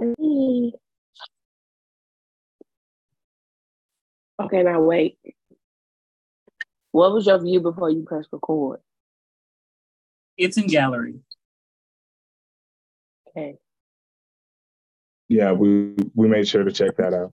[0.00, 0.72] Hey.
[4.40, 5.18] Okay, now wait.
[6.92, 8.80] What was your view before you press record?
[10.36, 11.20] It's in gallery.
[13.28, 13.58] Okay.
[15.28, 17.32] Yeah, we we made sure to check that out.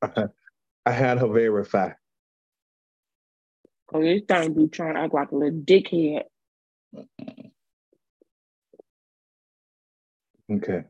[0.86, 1.92] I had her verify.
[3.92, 6.22] Oh, this time be trying to act like a little dickhead.
[10.50, 10.82] Okay.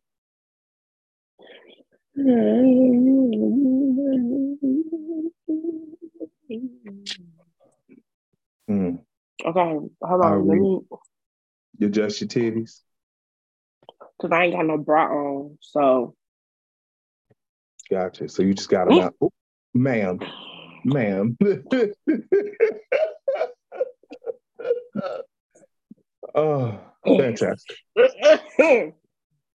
[8.68, 8.96] Hmm.
[9.44, 10.48] Okay, hold on.
[10.48, 10.80] Let me,
[11.78, 12.80] You adjust your titties.
[14.20, 15.58] cause I ain't got no bra on.
[15.60, 16.14] So,
[17.90, 18.28] Gotcha.
[18.28, 19.14] So you just got them out.
[19.20, 19.30] Oh,
[19.74, 20.18] ma'am.
[20.84, 21.36] Ma'am.
[26.34, 27.76] oh, fantastic.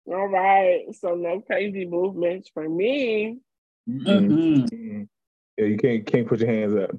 [0.06, 0.84] all right.
[0.92, 3.38] So no crazy movements for me.
[3.88, 4.68] Mhm.
[4.70, 5.08] Mhm.
[5.56, 6.90] Yeah, you can't can't put your hands up.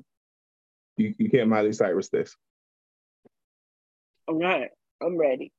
[0.98, 2.36] You you can't Miley Cyrus this.
[4.28, 4.70] All right,
[5.02, 5.54] I'm ready.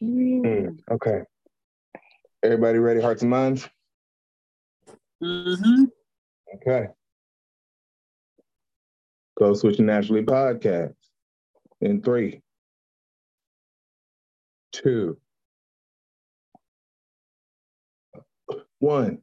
[0.00, 1.22] Hmm, okay.
[2.42, 3.00] Everybody ready?
[3.00, 3.68] Hearts and minds?
[5.22, 5.90] Mhm.
[6.56, 6.88] Okay.
[9.38, 10.94] Code Switch Naturally podcast
[11.80, 12.42] in three,
[14.72, 15.18] two,
[18.78, 19.18] one.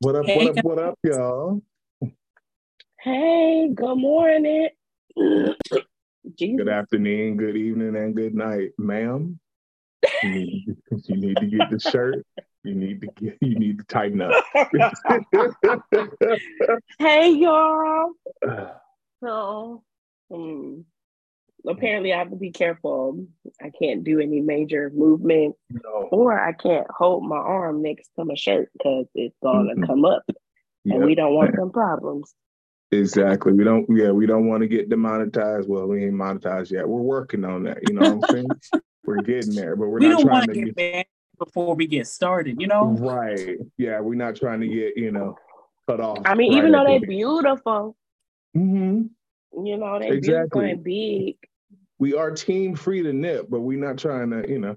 [0.00, 1.62] What up, what up, what up, y'all?
[3.00, 4.68] Hey, good morning.
[5.16, 9.38] Good afternoon, good evening, and good night, ma'am.
[10.22, 10.76] You need,
[11.06, 12.24] you need to get the shirt.
[12.62, 14.44] You need to get you need to tighten up.
[16.98, 18.12] hey, y'all.
[19.22, 19.82] So,
[20.32, 20.84] um,
[21.66, 23.26] apparently, I have to be careful.
[23.60, 26.08] I can't do any major movement, no.
[26.10, 30.24] or I can't hold my arm next to my shirt because it's gonna come up,
[30.84, 32.34] and we don't want some problems.
[32.92, 33.52] Exactly.
[33.52, 33.86] We don't.
[33.88, 35.68] Yeah, we don't want to get demonetized.
[35.68, 36.88] Well, we ain't monetized yet.
[36.88, 37.78] We're working on that.
[37.88, 38.48] You know what I'm saying?
[39.04, 41.04] we're getting there, but we're We not don't trying to to get banned
[41.38, 42.90] before we get started, you know?
[42.98, 43.58] Right.
[43.78, 45.36] Yeah, we're not trying to get you know
[45.88, 46.18] cut off.
[46.24, 47.96] I mean, right even though they're beautiful,
[48.56, 49.10] Mhm.
[49.64, 50.60] you know, they Exactly.
[50.60, 51.36] beautiful and big.
[51.98, 54.48] We are team free to nip, but we're not trying to.
[54.48, 54.76] You know,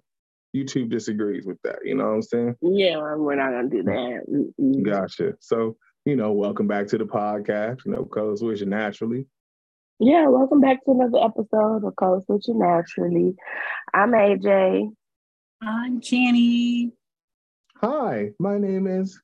[0.55, 1.79] YouTube disagrees with that.
[1.83, 2.55] You know what I'm saying?
[2.61, 4.25] Yeah, we're not gonna do that.
[4.29, 4.83] Mm-mm.
[4.83, 5.35] Gotcha.
[5.39, 7.85] So you know, welcome back to the podcast.
[7.85, 9.25] You know, Code Switch naturally.
[9.99, 13.35] Yeah, welcome back to another episode of Code Switching Naturally.
[13.93, 14.89] I'm AJ.
[15.61, 16.91] I'm Channy.
[17.77, 19.21] Hi, my name is.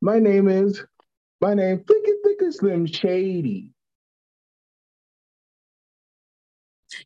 [0.00, 0.82] My name is.
[1.42, 3.73] My name Flicky Flicker Slim Shady.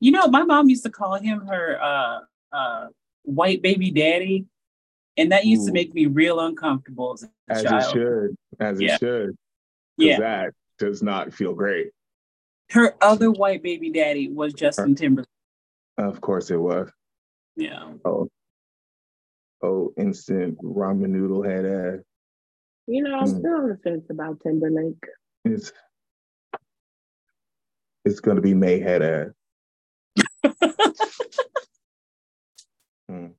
[0.00, 2.20] You know, my mom used to call him her uh
[2.52, 2.86] uh
[3.22, 4.46] white baby daddy.
[5.16, 7.92] And that used to make me real uncomfortable as a As it child.
[7.92, 8.36] should.
[8.60, 8.94] As Yeah.
[8.94, 9.28] it should.
[9.30, 9.36] 'Cause
[10.06, 10.20] Yeah.
[10.20, 11.90] that does not feel great.
[12.70, 15.26] Her other white baby daddy was Justin Timberlake.
[15.96, 16.88] Of course it was.
[17.56, 17.94] Yeah.
[18.04, 18.28] Oh,
[19.62, 22.04] oh, instant ramen noodle head ass.
[22.86, 23.38] You know, I'm Mm.
[23.40, 25.02] still on the fence about Timberlake.
[25.44, 25.72] It's
[28.04, 29.32] it's gonna be May head ass.
[33.08, 33.26] Hmm.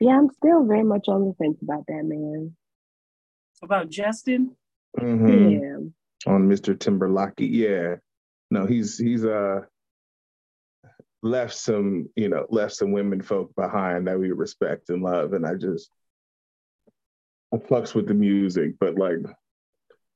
[0.00, 2.54] Yeah, I'm still very much on the fence about that man.
[3.62, 4.54] About Justin?
[4.98, 5.52] Mhm.
[6.26, 6.32] Yeah.
[6.32, 6.78] On Mr.
[6.78, 7.34] Timberlake.
[7.38, 7.96] Yeah.
[8.50, 9.60] No, he's he's uh
[11.22, 15.32] left some, you know, left some women folk behind that we respect and love.
[15.32, 15.90] And I just
[17.54, 19.18] I fucks with the music, but like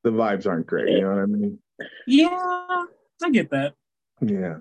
[0.03, 1.59] the vibes aren't great, you know what I mean?
[2.07, 2.85] Yeah,
[3.23, 3.75] I get that.
[4.21, 4.57] Yeah.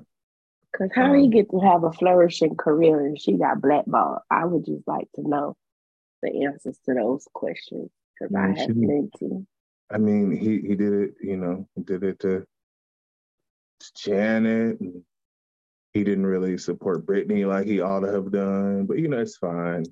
[0.76, 4.20] Cause how he Um, get to have a flourishing career and she got blackballed?
[4.30, 5.56] I would just like to know
[6.22, 7.90] the answers to those questions
[8.20, 9.48] because I Man, have she- plenty.
[9.90, 12.46] I mean, he he did it, you know, he did it to
[13.96, 14.80] Janet.
[14.80, 15.04] And
[15.94, 19.38] he didn't really support Britney like he ought to have done, but you know, it's
[19.38, 19.86] fine.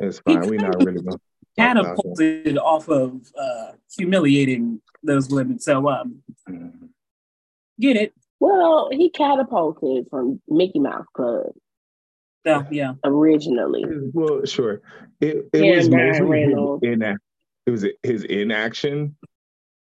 [0.00, 0.46] It's fine.
[0.48, 1.16] We're not really gonna
[1.56, 2.02] talk about it.
[2.02, 5.58] Catapulted off of uh humiliating those women.
[5.58, 6.88] So um Mhm.
[7.80, 8.12] get it.
[8.42, 11.52] Well, he catapulted from Mickey Mouse Club
[12.44, 12.94] So yeah.
[13.04, 13.84] originally.
[14.12, 14.80] Well, sure.
[15.20, 16.84] It it Yeah, was Ryan mostly his, Reynolds.
[16.84, 19.16] it was his inaction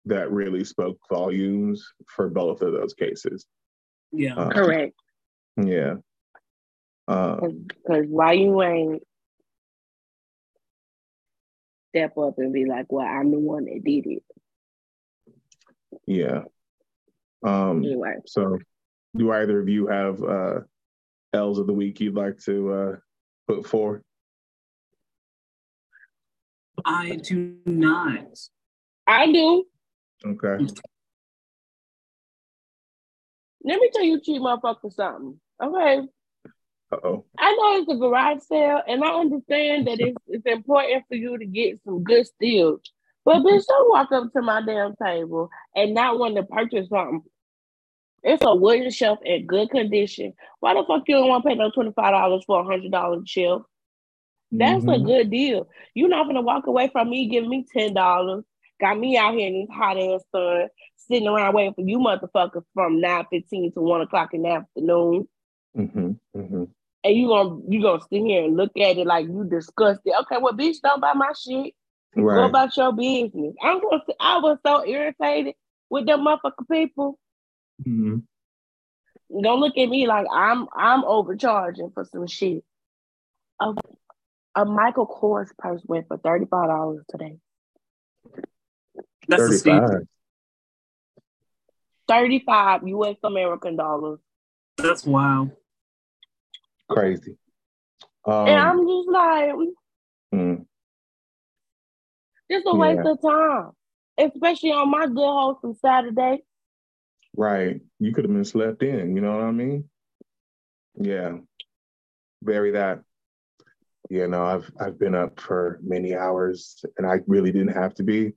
[0.07, 3.45] that really spoke volumes for both of those cases.
[4.11, 4.35] Yeah.
[4.35, 4.93] Uh, Correct.
[5.55, 5.95] Yeah.
[7.07, 9.03] Uh, Because why you ain't
[11.95, 14.23] step up and be like, well, I'm the one that did it.
[16.05, 16.43] yeah.
[17.43, 18.15] Um, anyway.
[18.25, 18.57] So,
[19.15, 20.59] do either of you have uh,
[21.33, 22.95] L's of the week you'd like to uh,
[23.47, 24.03] put forward?
[26.85, 28.27] I do not.
[29.07, 29.65] I do.
[30.25, 30.65] Okay.
[33.63, 35.39] Let me tell you, cheap motherfucker, something.
[35.61, 36.01] Okay.
[36.91, 37.25] Uh-oh.
[37.37, 41.37] I know it's a garage sale, and I understand that it's, it's important for you
[41.37, 42.81] to get some good steals.
[43.25, 47.21] But bitch, don't walk up to my damn table and not want to purchase something.
[48.23, 50.33] It's a wooden shelf in good condition.
[50.59, 52.91] Why the fuck you don't want to pay no twenty five dollars for a hundred
[52.91, 53.63] dollar shelf?
[54.51, 55.03] That's mm-hmm.
[55.03, 55.69] a good deal.
[55.93, 58.43] You're not gonna walk away from me giving me ten dollars.
[58.81, 62.63] Got me out here in this hot ass sun, sitting around waiting for you motherfuckers
[62.73, 65.27] from nine fifteen to one o'clock in the afternoon.
[65.77, 66.11] Mm-hmm.
[66.35, 66.63] Mm-hmm.
[67.03, 70.13] And you gonna you gonna sit here and look at it like you disgusted.
[70.21, 71.73] Okay, well, bitch, don't buy my shit.
[72.15, 72.35] Right.
[72.35, 73.53] Go about your business.
[73.61, 74.01] I'm gonna.
[74.19, 75.53] I was so irritated
[75.89, 77.19] with them motherfucking people.
[77.87, 78.17] Mm-hmm.
[79.41, 82.63] Don't look at me like I'm I'm overcharging for some shit.
[83.61, 83.73] A,
[84.55, 87.37] a Michael Kors purse went for thirty five dollars today.
[89.27, 90.07] That's 35.
[92.07, 94.19] 35 US American dollars.
[94.77, 95.51] That's wild.
[96.89, 97.37] Crazy.
[98.25, 99.51] Um, and I'm just like,
[100.33, 100.65] mm.
[102.49, 103.11] It's a waste yeah.
[103.11, 103.71] of time,
[104.17, 106.41] especially on my good wholesome Saturday.
[107.39, 107.79] Right.
[107.99, 109.15] You could have been slept in.
[109.15, 109.89] You know what I mean?
[110.99, 111.37] Yeah.
[112.41, 112.99] Bury that.
[114.09, 118.03] You know, I've I've been up for many hours and I really didn't have to
[118.03, 118.33] be.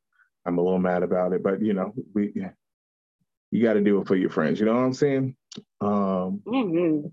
[0.46, 2.32] I'm a little mad about it, but you know, we
[3.50, 4.60] you got to do it for your friends.
[4.60, 5.34] You know what I'm saying?
[5.80, 7.08] Um, mm-hmm.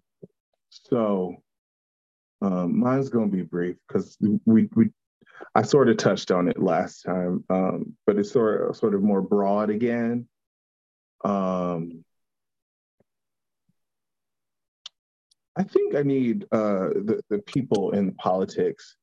[0.69, 1.37] So,
[2.43, 4.15] um, mine's gonna be brief because
[4.45, 4.89] we we
[5.55, 9.01] I sort of touched on it last time, um, but it's sort of sort of
[9.01, 10.27] more broad again.
[11.23, 12.03] Um,
[15.55, 18.95] I think I need uh, the the people in politics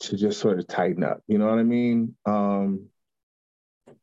[0.00, 1.22] to just sort of tighten up.
[1.26, 2.16] You know what I mean?
[2.26, 2.88] Um,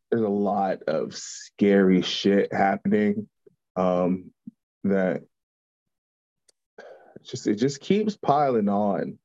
[0.09, 3.27] there's a lot of scary shit happening
[3.75, 4.31] um,
[4.83, 5.23] that
[7.23, 9.17] just it just keeps piling on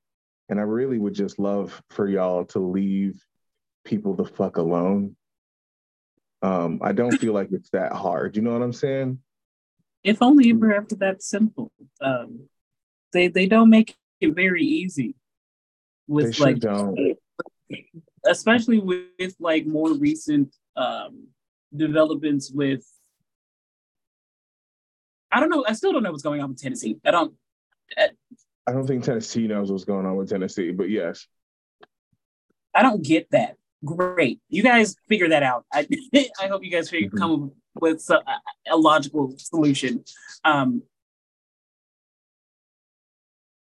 [0.48, 3.22] and I really would just love for y'all to leave
[3.84, 5.16] people the fuck alone.
[6.42, 8.36] Um, I don't feel like it's that hard.
[8.36, 9.18] You know what I'm saying?
[10.04, 11.72] If only it were ever that simple.
[12.00, 12.48] Um,
[13.12, 15.16] they they don't make it very easy
[16.06, 17.16] with they like don't.
[18.26, 21.28] especially with, with like more recent um,
[21.74, 22.84] developments with
[25.30, 25.64] I don't know.
[25.68, 26.96] I still don't know what's going on with Tennessee.
[27.04, 27.34] I don't.
[27.96, 31.26] I don't think Tennessee knows what's going on with Tennessee, but yes.
[32.74, 33.56] I don't get that.
[33.84, 35.64] Great, you guys figure that out.
[35.72, 35.86] I,
[36.40, 37.18] I hope you guys figure, mm-hmm.
[37.18, 38.20] come with a,
[38.70, 40.04] a logical solution.
[40.44, 40.82] Um,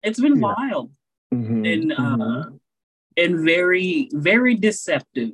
[0.02, 0.42] it's been yeah.
[0.42, 0.92] wild
[1.34, 1.66] mm-hmm.
[1.66, 2.56] and uh, mm-hmm.
[3.18, 5.34] and very very deceptive.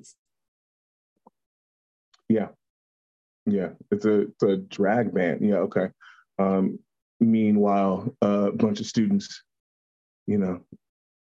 [2.28, 2.50] Yeah,
[3.46, 5.48] yeah, it's a it's a drag band.
[5.48, 5.90] Yeah, okay.
[6.40, 6.80] Um,
[7.20, 9.44] meanwhile, uh, a bunch of students
[10.28, 10.62] you know,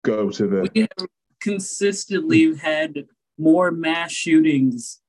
[0.05, 0.71] go to the.
[0.75, 1.09] We have
[1.41, 3.07] consistently had
[3.41, 5.01] more mass shootings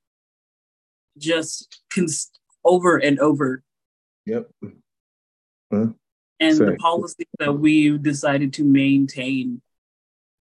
[1.18, 2.32] just cons-
[2.64, 3.64] over and over.
[4.26, 4.50] Yep.
[5.72, 5.88] Huh?
[6.40, 6.66] And Say.
[6.66, 9.62] the policies that we've decided to maintain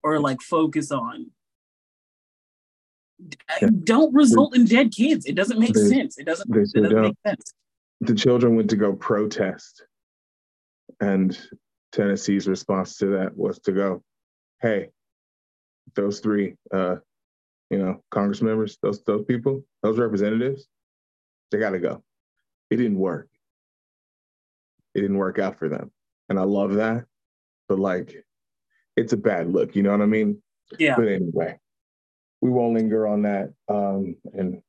[0.03, 1.31] or like focus on
[3.61, 3.69] yeah.
[3.83, 5.25] don't result in dead kids.
[5.25, 6.17] It doesn't make they, sense.
[6.17, 7.53] It doesn't, it doesn't make sense.
[8.01, 9.83] The children went to go protest
[10.99, 11.37] and
[11.91, 14.03] Tennessee's response to that was to go,
[14.61, 14.89] hey,
[15.95, 16.95] those three, uh,
[17.71, 20.67] you know, Congress members, those those people, those representatives,
[21.49, 22.03] they got to go.
[22.69, 23.29] It didn't work.
[24.93, 25.89] It didn't work out for them,
[26.27, 27.05] and I love that.
[27.69, 28.25] But like,
[28.97, 29.73] it's a bad look.
[29.73, 30.43] You know what I mean?
[30.77, 30.95] Yeah.
[30.97, 31.59] But anyway,
[32.41, 33.53] we won't linger on that.
[33.69, 34.61] Um, and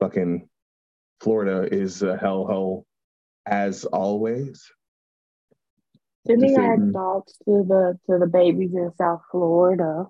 [0.00, 0.48] fucking
[1.20, 2.82] Florida is a hellhole
[3.46, 4.68] as always.
[6.26, 10.06] Sending our dogs to the to the babies in South Florida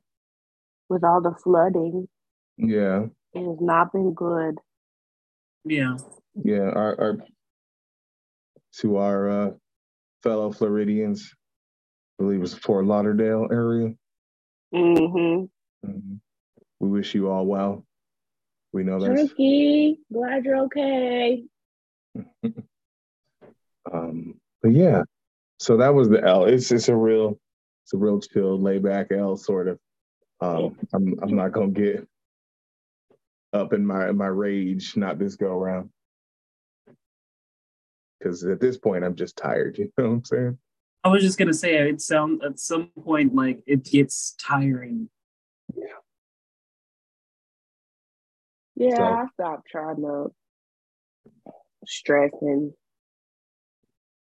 [0.88, 2.08] with all the flooding.
[2.56, 3.06] Yeah.
[3.32, 4.58] It has not been good.
[5.64, 5.96] Yeah.
[6.34, 6.70] Yeah.
[6.70, 7.18] Our, our
[8.78, 9.50] to our uh,
[10.22, 11.32] fellow Floridians,
[12.18, 13.94] I believe it's Fort Lauderdale area.
[14.74, 15.86] Mm-hmm.
[15.86, 16.14] mm-hmm.
[16.80, 17.84] We wish you all well.
[18.72, 19.16] We know that.
[19.16, 21.44] Turkey, glad you're okay.
[23.92, 25.02] um, but yeah,
[25.58, 26.44] so that was the L.
[26.44, 27.38] It's it's a real
[27.84, 29.78] it's a real chill, layback L sort of.
[30.40, 32.06] Um, I'm I'm not gonna get
[33.54, 35.90] up in my my rage, not this go around.
[38.18, 39.76] because at this point I'm just tired.
[39.78, 40.58] You know what I'm saying?
[41.04, 45.08] I was just gonna say it sound at some point like it gets tiring.
[45.74, 45.84] Yeah.
[48.76, 50.32] Yeah, So- I stopped trying to
[51.86, 52.72] stress and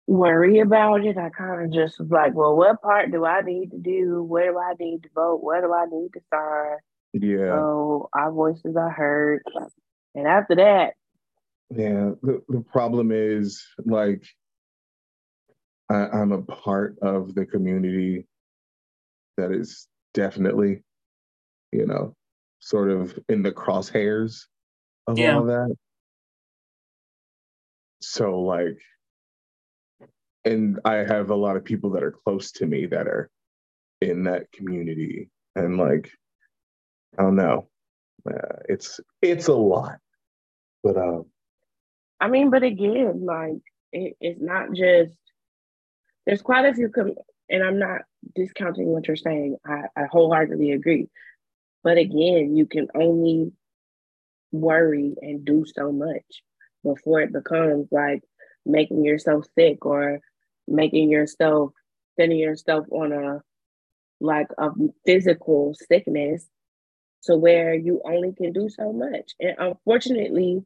[0.07, 1.17] worry about it.
[1.17, 4.23] I kind of just was like, well, what part do I need to do?
[4.23, 5.43] Where do I need to vote?
[5.43, 6.77] Where do I need to sign?
[7.21, 7.51] Yeah.
[7.51, 9.41] So our voices are heard.
[10.15, 10.93] And after that,
[11.69, 14.23] Yeah, the, the problem is like
[15.89, 18.27] I, I'm a part of the community
[19.37, 20.83] that is definitely,
[21.71, 22.15] you know,
[22.59, 24.41] sort of in the crosshairs
[25.07, 25.37] of Yeah.
[25.37, 25.73] all that.
[28.01, 28.77] So like
[30.43, 33.29] and I have a lot of people that are close to me that are
[34.01, 36.11] in that community and like
[37.17, 37.67] I don't know.
[38.27, 39.97] Uh, it's it's a lot.
[40.83, 41.25] But um
[42.19, 45.15] I mean, but again, like it, it's not just.
[46.25, 47.13] There's quite a few, com-
[47.49, 48.01] and I'm not
[48.35, 49.57] discounting what you're saying.
[49.63, 51.07] I, I wholeheartedly agree.
[51.83, 53.51] But again, you can only
[54.51, 56.23] worry and do so much
[56.83, 58.23] before it becomes like
[58.65, 60.19] making yourself sick or
[60.67, 61.71] making yourself
[62.17, 63.41] sending yourself on a
[64.19, 64.69] like a
[65.05, 66.47] physical sickness
[67.25, 69.33] to where you only can do so much.
[69.39, 70.63] And unfortunately,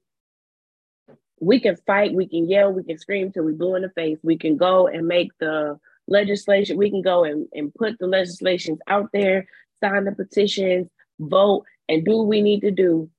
[1.41, 4.19] we can fight, we can yell, we can scream till we blue in the face.
[4.23, 8.79] We can go and make the legislation, we can go and, and put the legislations
[8.87, 9.47] out there,
[9.81, 10.87] sign the petitions,
[11.19, 13.09] vote, and do what we need to do.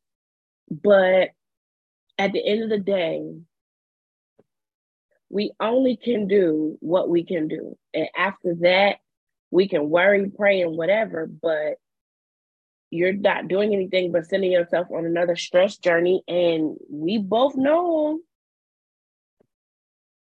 [0.71, 1.31] But
[2.19, 3.23] at the end of the day,
[5.31, 7.79] we only can do what we can do.
[7.95, 8.97] And after that,
[9.51, 11.79] we can worry, pray, and whatever, but
[12.91, 16.23] you're not doing anything but sending yourself on another stress journey.
[16.27, 18.19] And we both know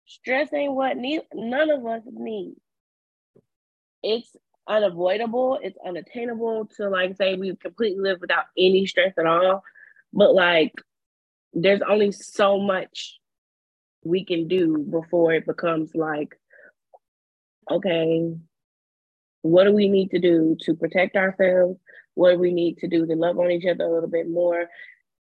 [0.05, 2.55] stress ain't what ne- none of us need.
[4.01, 4.35] It's
[4.67, 9.63] unavoidable, it's unattainable to like say we completely live without any stress at all.
[10.11, 10.73] But like
[11.53, 13.19] there's only so much
[14.03, 16.39] we can do before it becomes like,
[17.69, 18.33] okay,
[19.41, 21.79] what do we need to do to protect ourselves?
[22.17, 24.65] What we need to do to love on each other a little bit more?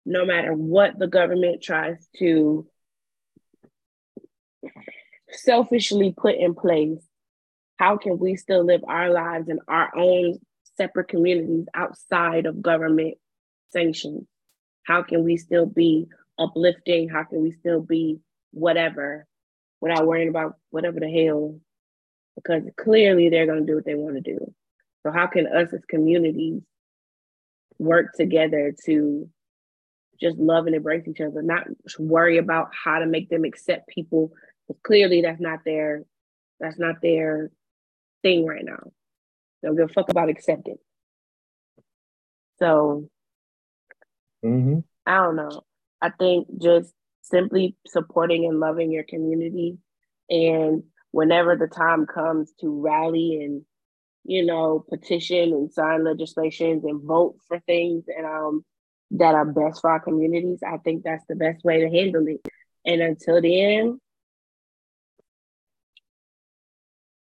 [0.04, 2.66] No matter what the government tries to
[5.30, 7.02] selfishly put in place,
[7.78, 10.38] how can we still live our lives in our own
[10.76, 13.14] separate communities outside of government
[13.70, 14.26] sanctions?
[14.82, 16.08] How can we still be
[16.38, 17.08] uplifting?
[17.08, 18.20] How can we still be
[18.50, 19.26] whatever
[19.80, 21.58] without worrying about whatever the hell?
[22.34, 24.52] Because clearly they're going to do what they want to do.
[25.04, 26.60] So, how can us as communities
[27.82, 29.28] work together to
[30.20, 31.66] just love and embrace each other, not
[31.98, 34.32] worry about how to make them accept people?
[34.68, 36.04] Because clearly that's not their
[36.60, 37.50] that's not their
[38.22, 38.92] thing right now.
[39.62, 40.80] They don't give a fuck about acceptance.
[42.58, 43.08] So
[44.42, 45.62] hmm I don't know.
[46.00, 49.78] I think just simply supporting and loving your community
[50.30, 53.62] and whenever the time comes to rally and
[54.24, 58.64] you know petition and sign legislations and vote for things and um
[59.12, 62.40] that are best for our communities, I think that's the best way to handle it.
[62.84, 64.00] And until then,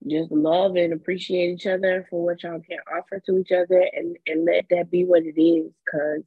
[0.07, 4.17] just love and appreciate each other for what y'all can offer to each other and,
[4.27, 5.71] and let that be what it is.
[5.89, 6.23] Cause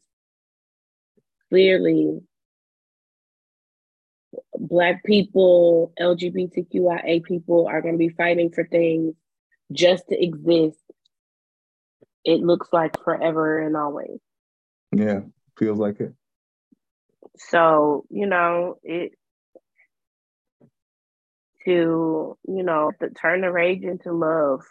[1.51, 2.21] clearly
[4.59, 9.15] black people, LGBTQIA people are gonna be fighting for things
[9.73, 10.79] just to exist.
[12.25, 14.19] It looks like forever and always.
[14.93, 15.21] Yeah,
[15.59, 16.13] feels like it.
[17.39, 19.13] So, you know, it
[21.65, 24.63] to, you know, to turn the rage into love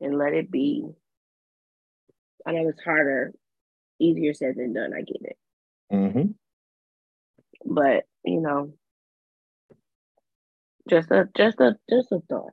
[0.00, 0.86] and let it be.
[2.46, 3.32] I know it's harder,
[3.98, 5.36] easier said than done, I get it.
[5.90, 6.30] hmm
[7.64, 8.72] But, you know,
[10.88, 12.52] just a just a just a thought.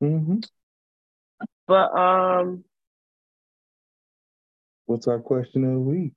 [0.00, 0.40] Hmm
[1.66, 2.64] But um
[4.86, 6.12] What's our question of the week?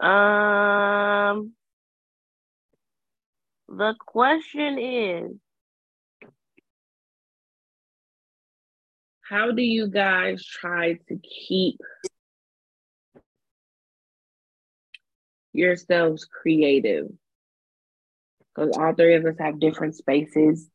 [0.00, 1.52] um
[3.68, 5.32] the question is
[9.22, 11.80] how do you guys try to keep
[15.52, 17.06] yourselves creative?
[18.54, 20.68] Because all three of us have different spaces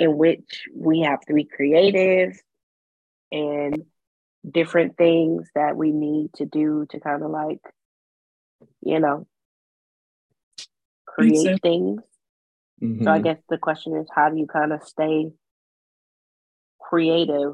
[0.00, 2.40] in which we have to be creative
[3.30, 3.84] and
[4.50, 7.60] different things that we need to do to kind of like
[8.82, 9.26] you know
[11.04, 12.00] create things.
[12.82, 13.04] Mhm.
[13.04, 15.30] So I guess the question is, how do you kind of stay
[16.80, 17.52] creative?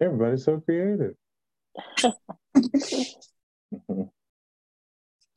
[0.00, 1.14] Everybody's so creative.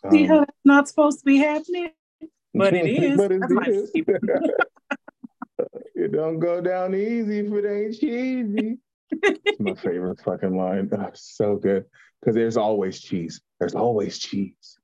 [0.09, 1.91] See how that's not supposed to be happening?
[2.53, 3.17] But it is.
[3.17, 3.91] but it That's my is.
[5.97, 6.13] Favorite.
[6.13, 8.77] it don't go down easy if it ain't cheesy.
[9.11, 10.89] It's my favorite fucking line.
[10.91, 11.85] Oh, so good.
[12.21, 13.41] Because there's always cheese.
[13.59, 14.77] There's always cheese.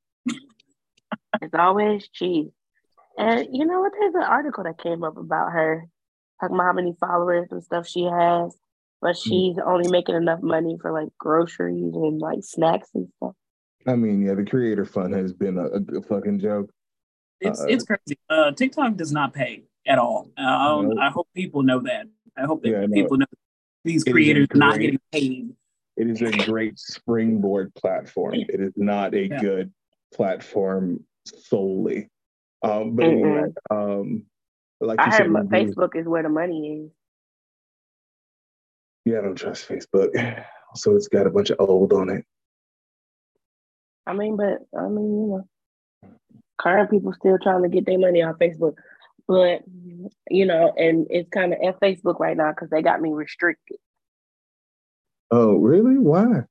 [1.41, 2.49] It's always cheese.
[3.17, 3.91] And you know what?
[3.99, 5.85] There's an article that came up about her,
[6.41, 8.55] talking about how many followers and stuff she has,
[9.01, 9.29] but Hmm.
[9.29, 13.33] she's only making enough money for like groceries and like snacks and stuff.
[13.85, 15.65] I mean, yeah, the creator fund has been a,
[15.97, 16.71] a fucking joke.
[17.41, 18.17] It's Uh, it's crazy.
[18.29, 20.29] Uh, TikTok does not pay at all.
[20.37, 20.97] I, Nope.
[20.99, 22.07] I hope people know that.
[22.37, 22.93] I hope that Yeah, no.
[22.93, 23.25] people know
[23.83, 25.55] these It is a creators are not getting paid.
[25.97, 28.33] It is a great springboard platform.
[28.35, 29.41] It is not a Yeah.
[29.41, 29.73] good
[30.13, 32.09] platform solely.
[32.63, 33.11] Um, but Mm-mm.
[33.11, 34.25] anyway, um,
[34.79, 36.91] like I you heard said, my- we do- Facebook is where the money is.
[39.05, 40.11] yeah, I don't trust Facebook.
[40.75, 42.25] So it's got a bunch of old on it.
[44.07, 45.27] I mean, but I mean, you
[46.01, 46.09] know,
[46.57, 48.73] current people still trying to get their money off Facebook,
[49.27, 49.61] but
[50.29, 53.77] you know, and it's kind of at Facebook right now because they got me restricted.
[55.31, 55.97] Oh, really?
[55.97, 56.43] Why?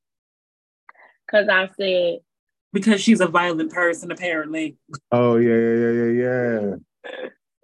[1.27, 2.19] Because I said,
[2.73, 4.77] Because she's a violent person, apparently.
[5.13, 6.77] Oh, yeah, yeah, yeah, yeah,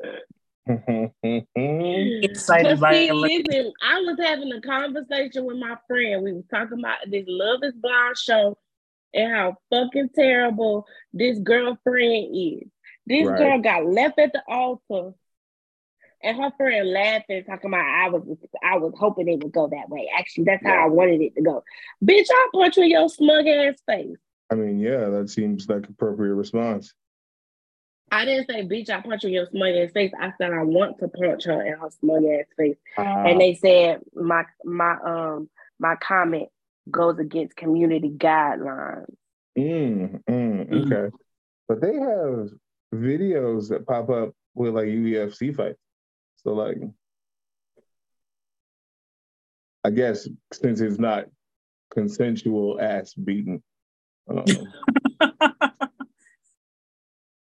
[0.05, 0.21] yeah.
[2.23, 3.49] Excited Cause see, violent.
[3.49, 6.23] listen, I was having a conversation with my friend.
[6.23, 8.59] We was talking about this Love is Blind show
[9.15, 12.69] and how fucking terrible this girlfriend is.
[13.09, 13.39] This Right.
[13.39, 15.15] girl got left at the altar,
[16.23, 18.23] and her friend laughing, talking about I was
[18.63, 20.11] I was hoping it would go that way.
[20.17, 20.85] Actually, that's how Yeah.
[20.85, 21.65] I wanted it to go.
[22.05, 24.17] Bitch, I'll punch you in your smug ass face.
[24.51, 26.93] I mean, yeah, that seems like appropriate response.
[28.11, 30.13] I didn't say bitch, I punch you in your smug ass face.
[30.19, 32.77] I said I want to punch her in her smug ass face.
[32.97, 36.49] and they said my my um my comment
[36.91, 39.07] goes against community guidelines.
[39.57, 40.93] Mm, mm, Mm.
[40.93, 41.17] okay.
[41.69, 42.49] But they have
[42.95, 45.79] videos that pop up with like UFC fights.
[46.37, 46.79] So like
[49.85, 51.27] I guess since it's not
[51.91, 53.63] consensual ass beating,
[54.29, 54.45] um,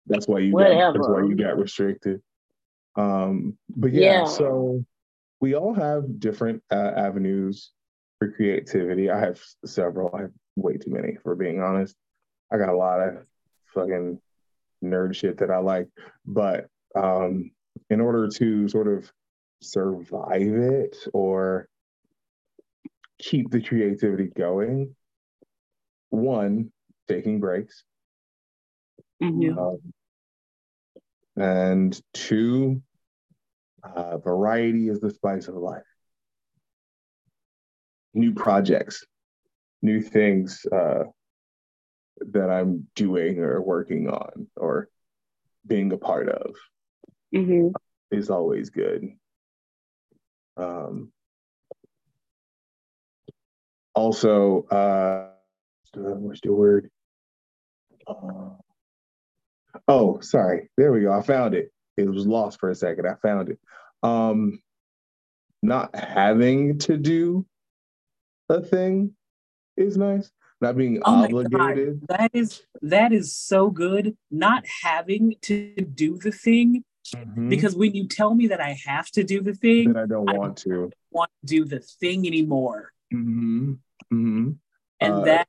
[0.06, 2.20] that's why you got, that's why you got restricted.
[2.96, 4.24] Um, but yeah, Yeah.
[4.24, 4.84] so
[5.40, 7.72] we all have different uh, avenues
[8.18, 9.10] for creativity.
[9.10, 10.14] I have several.
[10.14, 11.96] I have way too many, for being honest.
[12.50, 13.26] I got a lot of
[13.74, 14.20] fucking
[14.90, 15.88] nerd shit that I like,
[16.24, 17.50] but um,
[17.90, 19.10] in order to sort of
[19.62, 21.68] survive it or
[23.18, 24.94] keep the creativity going,
[26.10, 26.72] one,
[27.08, 27.84] taking breaks,
[29.20, 29.52] Yeah.
[29.58, 29.78] um,
[31.36, 32.82] and two,
[33.82, 35.82] uh, variety is the spice of life.
[38.14, 39.04] New projects,
[39.82, 41.04] new things uh,
[42.18, 44.88] that I'm doing or working on or
[45.66, 46.54] being a part of
[47.34, 47.68] Mm-hmm.
[48.10, 49.08] is always good.
[50.56, 51.12] Um,
[53.94, 55.30] also, uh,
[55.94, 56.90] what's the word?
[58.06, 58.50] Uh,
[59.88, 60.70] oh, sorry.
[60.76, 61.12] There we go.
[61.12, 61.72] I found it.
[61.96, 63.06] It was lost for a second.
[63.06, 63.58] I found it.
[64.02, 64.60] Um,
[65.62, 67.44] not having to do
[68.48, 69.14] a thing
[69.76, 70.30] is nice.
[70.60, 72.00] Not being Oh obligated.
[72.00, 74.16] God, that is that is so good.
[74.30, 77.50] Not having to do the thing Mhm.
[77.50, 80.28] because when you tell me that I have to do the thing, that I don't
[80.28, 80.90] I- want to.
[81.10, 82.92] want to do the thing anymore.
[83.10, 83.74] hmm
[84.10, 84.52] hmm
[85.00, 85.48] And Uh, that,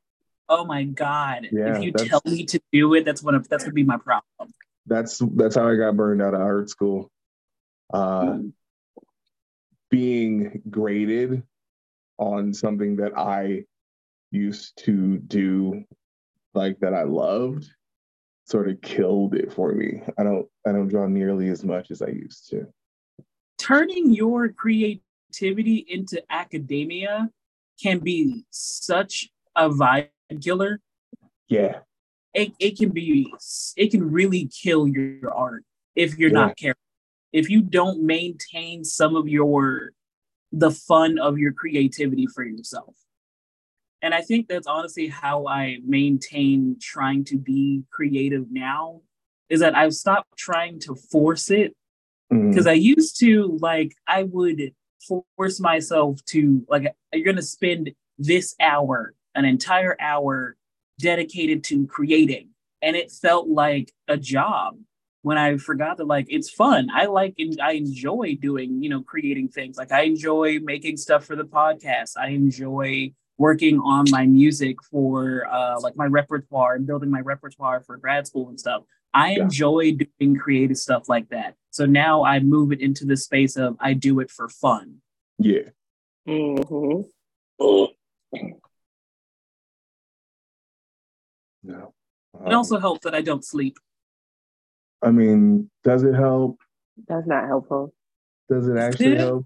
[0.49, 3.63] oh my God, yeah, if you tell me to do it, that's one of that's
[3.63, 4.53] gonna be my problem.
[4.85, 7.09] That's that's how I got burned out of art school.
[7.93, 8.39] Uh,
[9.89, 11.43] being graded
[12.17, 13.63] on something that I
[14.31, 15.83] used to do,
[16.53, 17.69] like that I loved,
[18.45, 20.01] sort of killed it for me.
[20.17, 22.67] I don't I don't draw nearly as much as I used to.
[23.57, 27.29] Turning your creativity into academia
[27.81, 30.09] can be such a vibe
[30.41, 30.79] killer.
[31.47, 31.79] Yeah,
[32.33, 33.33] It, it can be
[33.75, 35.63] it can really kill your art
[35.95, 36.45] if you're Yeah.
[36.47, 36.81] not careful.
[37.33, 39.91] If you don't maintain some of your
[40.51, 42.95] the fun of your creativity for yourself.
[44.01, 49.01] And I think that's honestly how I maintain trying to be creative now
[49.49, 51.75] is that I've stopped trying to force it
[52.31, 52.49] mm-hmm.
[52.49, 54.73] because I used to like I would
[55.35, 60.57] force myself to like you're gonna spend this hour, an entire hour
[60.99, 62.49] dedicated to creating.
[62.81, 64.77] and it felt like a job
[65.23, 66.89] when I forgot that like it's fun.
[66.93, 69.77] I like and I enjoy doing, you know, creating things.
[69.77, 72.11] Like I enjoy making stuff for the podcast.
[72.17, 77.81] I enjoy working on my music for uh like my repertoire and building my repertoire
[77.81, 78.83] for grad school and stuff.
[79.13, 79.43] I yeah.
[79.43, 81.55] enjoy doing creative stuff like that.
[81.71, 84.97] So now I move it into the space of I do it for fun.
[85.39, 85.69] Yeah.
[86.27, 87.01] Mm-hmm.
[91.63, 91.93] No.
[92.39, 93.77] Um, it also helps that I don't sleep.
[95.01, 96.59] I mean, does it help?
[97.07, 97.93] That's not helpful.
[98.49, 99.45] Does it actually help?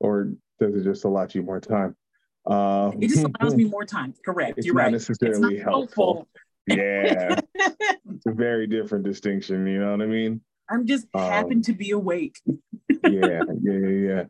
[0.00, 1.96] Or does it just allot you more time?
[2.44, 4.14] Uh, it just allows me more time.
[4.24, 4.58] Correct.
[4.58, 4.92] It's You're not right.
[4.92, 6.14] necessarily helpful.
[6.14, 6.28] helpful.
[6.66, 7.40] Yeah.
[7.54, 9.66] it's a very different distinction.
[9.66, 10.40] You know what I mean?
[10.70, 12.40] I'm just um, happen to be awake.
[12.88, 14.24] yeah, yeah, yeah, yeah.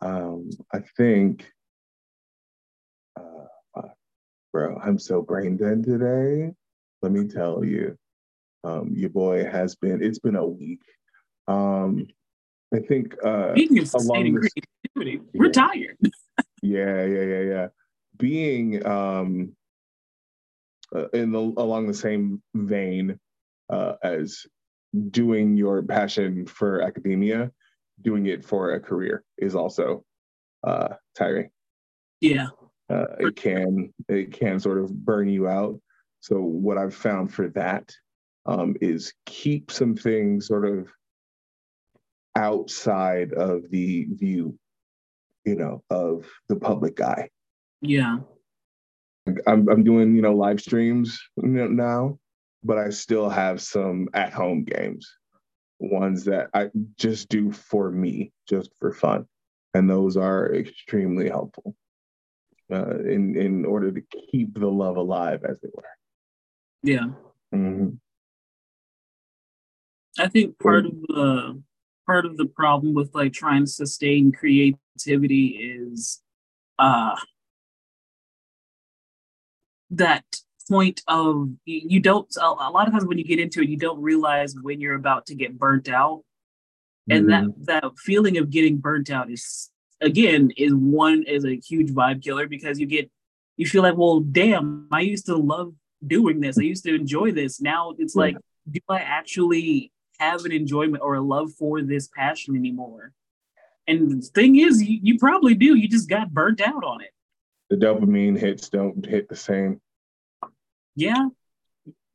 [0.00, 1.46] Um, I think,
[3.16, 3.82] uh,
[4.52, 6.52] bro, I'm so brain dead today.
[7.02, 7.96] Let me tell you,
[8.64, 10.02] um, your boy has been.
[10.02, 10.82] It's been a week.
[11.48, 12.06] Um,
[12.74, 15.52] I think uh, in sustaining creativity, we're yeah.
[15.52, 15.98] tired.
[16.62, 17.66] Yeah, yeah, yeah, yeah.
[18.18, 19.56] Being um,
[20.94, 23.18] uh, in the along the same vein
[23.70, 24.46] uh, as
[25.10, 27.50] doing your passion for academia,
[28.00, 30.04] doing it for a career is also
[30.64, 31.50] uh, tiring.
[32.20, 32.48] Yeah,
[32.88, 35.80] uh, it can it can sort of burn you out.
[36.20, 37.92] So what I've found for that
[38.46, 40.88] um, is keep some things sort of
[42.36, 44.58] outside of the view,
[45.44, 47.28] you know, of the public eye.
[47.80, 48.18] Yeah.
[49.46, 52.18] I'm I'm doing you know live streams now,
[52.64, 55.08] but I still have some at home games,
[55.78, 59.26] ones that I just do for me, just for fun,
[59.74, 61.76] and those are extremely helpful
[62.72, 65.84] uh, in in order to keep the love alive, as it were.
[66.82, 67.08] Yeah.
[67.54, 67.90] Mm-hmm.
[70.18, 71.62] I think part of the
[72.06, 76.20] part of the problem with like trying to sustain creativity is
[76.78, 77.16] uh
[79.90, 80.24] that
[80.68, 84.00] point of you don't a lot of times when you get into it you don't
[84.00, 86.22] realize when you're about to get burnt out.
[87.10, 87.64] And mm-hmm.
[87.66, 92.22] that that feeling of getting burnt out is again is one is a huge vibe
[92.22, 93.10] killer because you get
[93.56, 96.58] you feel like well damn i used to love doing this.
[96.58, 97.60] I used to enjoy this.
[97.60, 98.36] Now it's like
[98.70, 103.12] do i actually have an enjoyment or a love for this passion anymore
[103.86, 107.12] and the thing is you, you probably do you just got burnt out on it
[107.72, 109.80] the dopamine hits don't hit the same.
[110.94, 111.28] Yeah.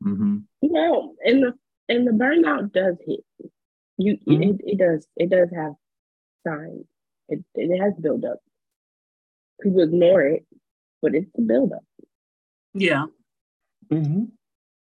[0.04, 0.38] Mm-hmm.
[0.62, 1.54] Well, and the
[1.90, 3.22] and the burnout does hit.
[3.98, 4.44] You mm-hmm.
[4.44, 5.74] it, it does it does have
[6.46, 6.86] signs.
[7.28, 8.38] It it has build up.
[9.60, 10.46] People ignore it,
[11.02, 11.84] but it's a build up.
[12.76, 13.06] Yeah.
[13.92, 14.26] Mm-hmm.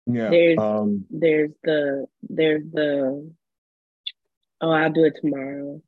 [0.07, 0.31] Yeah.
[0.31, 3.33] There's um, there's the there's the
[4.61, 5.81] oh I'll do it tomorrow.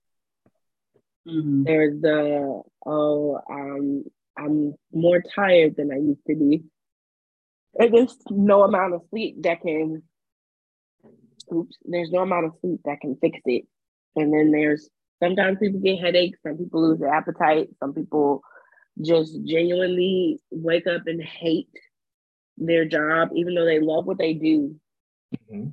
[1.27, 1.65] Mm-hmm.
[1.65, 4.05] There's the oh um
[4.37, 6.65] I'm more tired than I used to be.
[7.77, 10.03] And there's no amount of sleep that can
[11.53, 13.65] oops, there's no amount of sleep that can fix it.
[14.17, 14.89] And then there's
[15.23, 18.43] sometimes people get headaches, some people lose their appetite, some people
[19.03, 21.69] just genuinely wake up and hate
[22.57, 24.77] their job, even though they love what they do.
[25.51, 25.69] Mm-hmm.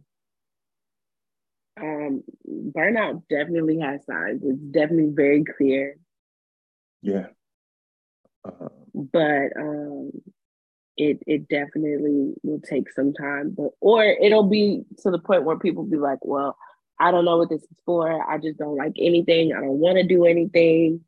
[1.82, 4.41] Um, burnout definitely has signs.
[4.44, 5.98] It's definitely very clear.
[7.02, 7.28] Yeah.
[8.44, 10.12] Uh, but um,
[10.98, 13.56] it it definitely will take some time.
[13.58, 16.58] But or it'll be to the point where people be like, well,
[17.00, 18.30] I don't know what this is for.
[18.30, 19.54] I just don't like anything.
[19.54, 21.02] I don't want to do anything.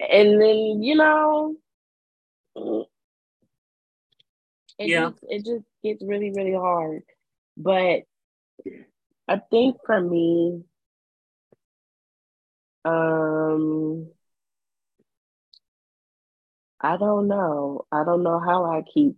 [0.00, 1.56] And then you know,
[4.78, 7.02] it yeah, just, it just gets really really hard.
[7.56, 8.02] But
[9.28, 10.64] I think for me,
[12.84, 14.08] um
[16.80, 17.86] I don't know.
[17.92, 19.16] I don't know how I keep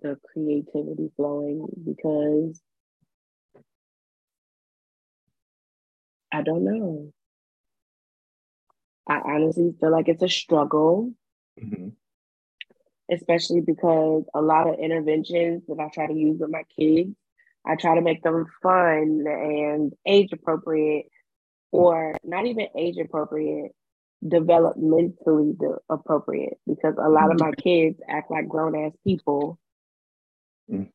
[0.00, 2.60] the creativity flowing because
[6.32, 7.12] I don't know.
[9.08, 11.12] I honestly feel like it's a struggle,
[11.60, 11.88] mm-hmm.
[13.12, 17.14] Especially because a lot of interventions that I try to use with my kids,
[17.64, 21.06] I try to make them fun and age appropriate,
[21.70, 23.72] or not even age appropriate,
[24.24, 25.54] developmentally
[25.90, 29.58] appropriate because a lot of my kids act like grown ass people,
[30.70, 30.88] mm.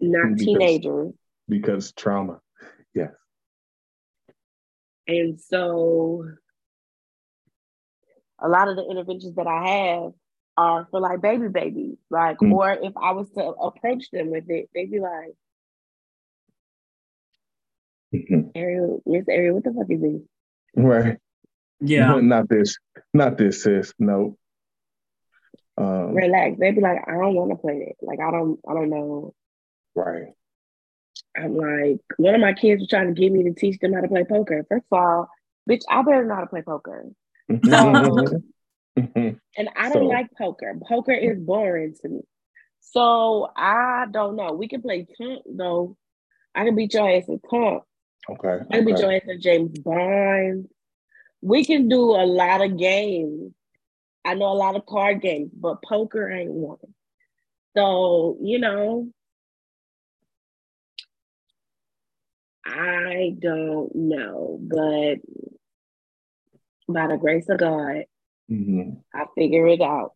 [0.00, 1.12] not because, teenagers.
[1.48, 2.40] Because trauma,
[2.94, 3.12] yes.
[5.06, 6.24] And so,
[8.40, 10.12] a lot of the interventions that I have
[10.56, 11.96] are for like baby babies.
[12.10, 12.52] Like, mm.
[12.52, 15.34] or if I was to approach them with it, they'd be like,
[18.14, 18.48] mm-hmm.
[18.54, 20.22] Ariel, Miss Ariel, what the fuck is this?
[20.76, 21.18] Right.
[21.80, 22.08] Yeah.
[22.08, 22.78] No, not this.
[23.12, 23.92] Not this, sis.
[23.98, 24.36] No.
[25.78, 26.58] Um, Relax.
[26.58, 27.96] They'd be like, I don't want to play it.
[28.00, 29.34] Like, I don't, I don't know.
[29.94, 30.32] Right.
[31.36, 34.00] I'm like, one of my kids was trying to get me to teach them how
[34.00, 34.64] to play poker.
[34.68, 35.28] First of all,
[35.68, 37.06] bitch, I better know how to play poker.
[37.64, 38.42] So,
[39.14, 40.06] and I don't so.
[40.06, 40.74] like poker.
[40.88, 42.20] Poker is boring to me.
[42.80, 44.52] So I don't know.
[44.52, 45.96] We can play tent though.
[46.54, 47.82] I can beat your ass at tent.
[48.30, 48.48] Okay.
[48.48, 48.84] I can okay.
[48.84, 50.68] beat your ass at James Bond.
[51.42, 53.52] We can do a lot of games.
[54.24, 56.78] I know a lot of card games, but poker ain't one.
[57.76, 59.08] So, you know,
[62.64, 65.16] I don't know, but
[66.88, 68.04] by the grace of God,
[68.50, 68.90] mm-hmm.
[69.14, 70.12] I figure it out.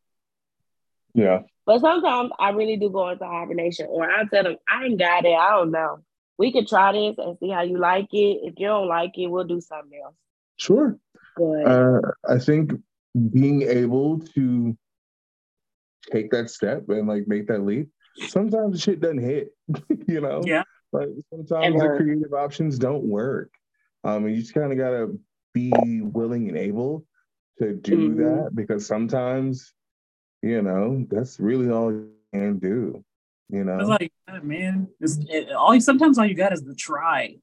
[1.15, 1.41] Yeah.
[1.67, 5.25] But sometimes I really do go into hibernation, or I tell them, I ain't got
[5.25, 5.35] it.
[5.35, 5.99] I don't know.
[6.39, 8.41] We could try this and see how you like it.
[8.43, 10.15] If you don't like it, we'll do something else.
[10.57, 10.99] Sure.
[11.37, 12.73] But uh, I think
[13.33, 14.77] being able to
[16.11, 17.91] take that step and like make that leap,
[18.29, 19.51] sometimes shit doesn't hit,
[20.09, 20.43] you know?
[20.45, 20.63] Yeah.
[20.93, 23.51] Like sometimes the creative options don't work.
[24.03, 25.17] Um, and you just kind of gotta
[25.53, 27.05] be willing and able
[27.61, 28.23] to do mm-hmm.
[28.23, 29.75] that because sometimes,
[30.43, 33.05] you know, that's really all you can do.
[33.51, 37.37] You know, it's like, man, it's, it, all sometimes all you got is the try.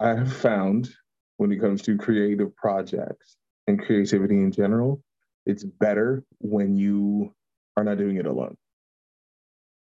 [0.00, 0.90] I have found
[1.36, 3.36] when it comes to creative projects
[3.68, 5.00] and creativity in general,
[5.46, 7.32] it's better when you
[7.76, 8.56] are not doing it alone.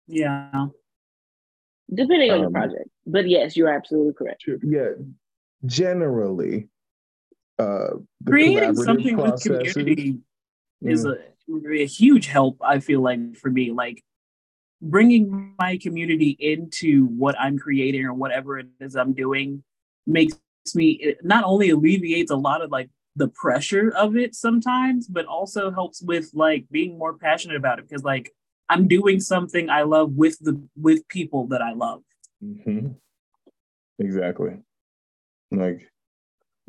[0.08, 0.66] Yeah.
[1.92, 2.88] Depending on the um, project.
[3.06, 4.44] But yes, you're absolutely correct.
[4.62, 4.90] Yeah.
[5.66, 6.68] Generally,
[7.58, 7.90] uh,
[8.26, 10.18] creating something with community
[10.80, 10.92] yeah.
[10.92, 11.16] is a,
[11.72, 13.72] a huge help, I feel like, for me.
[13.72, 14.02] Like
[14.80, 19.62] bringing my community into what I'm creating or whatever it is I'm doing
[20.06, 20.36] makes
[20.74, 25.26] me, it not only alleviates a lot of like the pressure of it sometimes, but
[25.26, 28.32] also helps with like being more passionate about it because like
[28.70, 32.02] I'm doing something I love with the with people that I love.
[32.42, 32.92] Mm-hmm.
[33.98, 34.58] Exactly.
[35.50, 35.90] Like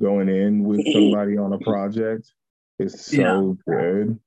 [0.01, 2.33] going in with somebody on a project
[2.79, 3.73] is so yeah.
[3.73, 4.19] good.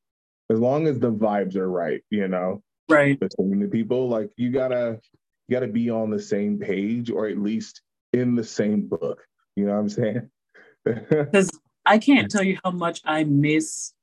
[0.50, 2.62] As long as the vibes are right, you know.
[2.88, 3.18] Right.
[3.18, 4.08] Between the people.
[4.08, 5.00] Like you gotta
[5.48, 7.82] you gotta be on the same page or at least
[8.12, 9.20] in the same book.
[9.56, 10.30] You know what I'm saying?
[10.84, 11.50] Because
[11.86, 13.94] I can't tell you how much I miss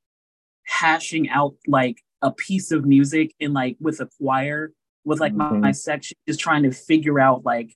[0.64, 4.72] hashing out like a piece of music in like with a choir
[5.04, 5.54] with like mm-hmm.
[5.54, 7.74] my, my, section, just trying to figure out like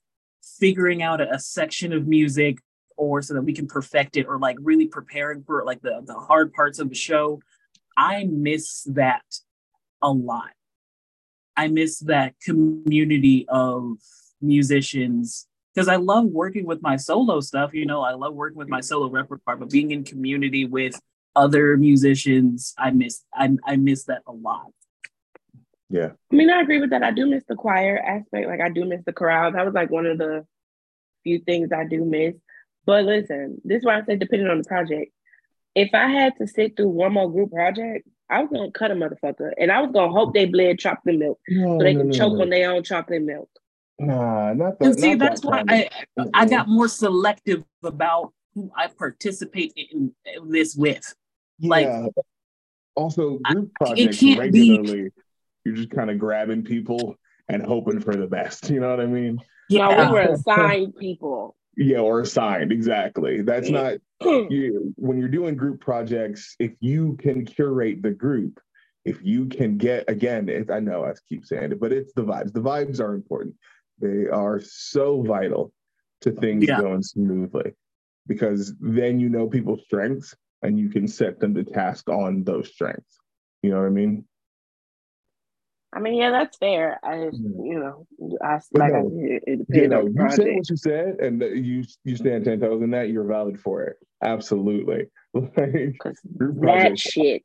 [0.59, 2.57] figuring out a, a, section of music
[2.95, 6.13] or so that we can perfect it or like really preparing for like the, the
[6.13, 7.41] hard parts of the show.
[7.97, 9.23] I miss that
[10.01, 10.51] a lot.
[11.55, 13.97] I miss that community of
[14.41, 17.73] musicians because I love working with my solo stuff.
[17.73, 20.99] You know, I love working with my solo repertoire, but being in community with
[21.37, 24.71] other musicians, I miss I, I miss that a lot.
[25.89, 26.11] Yeah.
[26.31, 27.03] I mean, I agree with that.
[27.03, 28.47] I do miss the choir aspect.
[28.47, 29.53] Like I do miss the chorale.
[29.53, 30.45] That was like one of the
[31.23, 32.35] few things I do miss.
[32.85, 35.11] But listen, this is why I say depending on the project.
[35.75, 38.95] If I had to sit through one more group project, I was gonna cut a
[38.95, 42.09] motherfucker, and I was gonna hope they bled chocolate milk no, so they no, can
[42.09, 43.49] no, choke on their own chocolate milk.
[43.99, 44.85] Nah, not that.
[44.85, 50.13] And see, that's that why I I got more selective about who I participate in
[50.47, 51.13] this with.
[51.59, 51.69] Yeah.
[51.69, 52.13] Like,
[52.95, 55.09] also group projects regularly, be...
[55.63, 57.15] you're just kind of grabbing people
[57.47, 58.69] and hoping for the best.
[58.69, 59.39] You know what I mean?
[59.69, 61.55] Yeah, we were assigned people.
[61.75, 63.41] Yeah, or assigned exactly.
[63.41, 64.93] That's not you.
[64.95, 68.59] When you're doing group projects, if you can curate the group,
[69.05, 72.23] if you can get again, it, I know I keep saying it, but it's the
[72.23, 72.51] vibes.
[72.51, 73.55] The vibes are important
[73.99, 75.71] they are so vital
[76.21, 76.79] to things yeah.
[76.79, 77.73] going smoothly
[78.27, 82.69] because then you know people's strengths and you can set them to task on those
[82.69, 83.17] strengths.
[83.61, 84.25] You know what I mean?
[85.93, 86.99] I mean, yeah, that's fair.
[87.03, 88.05] I, you know,
[88.41, 92.15] I like no, I it you know, you said what you said, and you you
[92.17, 93.09] stand ten toes in that.
[93.09, 93.97] You're valid for it.
[94.21, 95.07] Absolutely.
[95.33, 97.43] like that shit.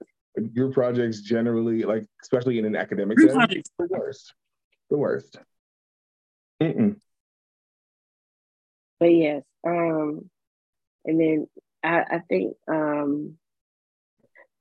[0.55, 4.35] Your projects generally, like especially in an academic setting, the worst.
[4.91, 5.39] The worst.
[6.61, 6.97] Mm-mm.
[8.99, 10.29] But yes, um,
[11.05, 11.47] and then
[11.83, 13.37] I, I think, um,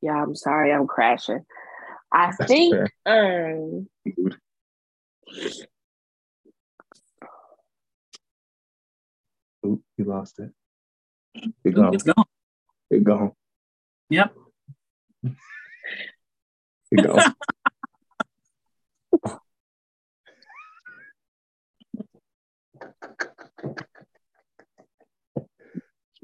[0.01, 1.45] yeah, I'm sorry, I'm crashing.
[2.11, 2.89] I That's think, fair.
[3.05, 3.87] um,
[9.65, 10.51] Oop, you lost it.
[11.63, 11.93] It gone.
[11.93, 12.25] It's gone.
[12.89, 13.31] It gone.
[14.09, 14.33] Yep.
[16.91, 17.35] It gone.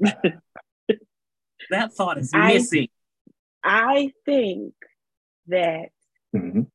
[1.70, 2.88] That thought is I- missing.
[3.62, 4.74] I think
[5.48, 5.90] that
[6.34, 6.66] Mhm.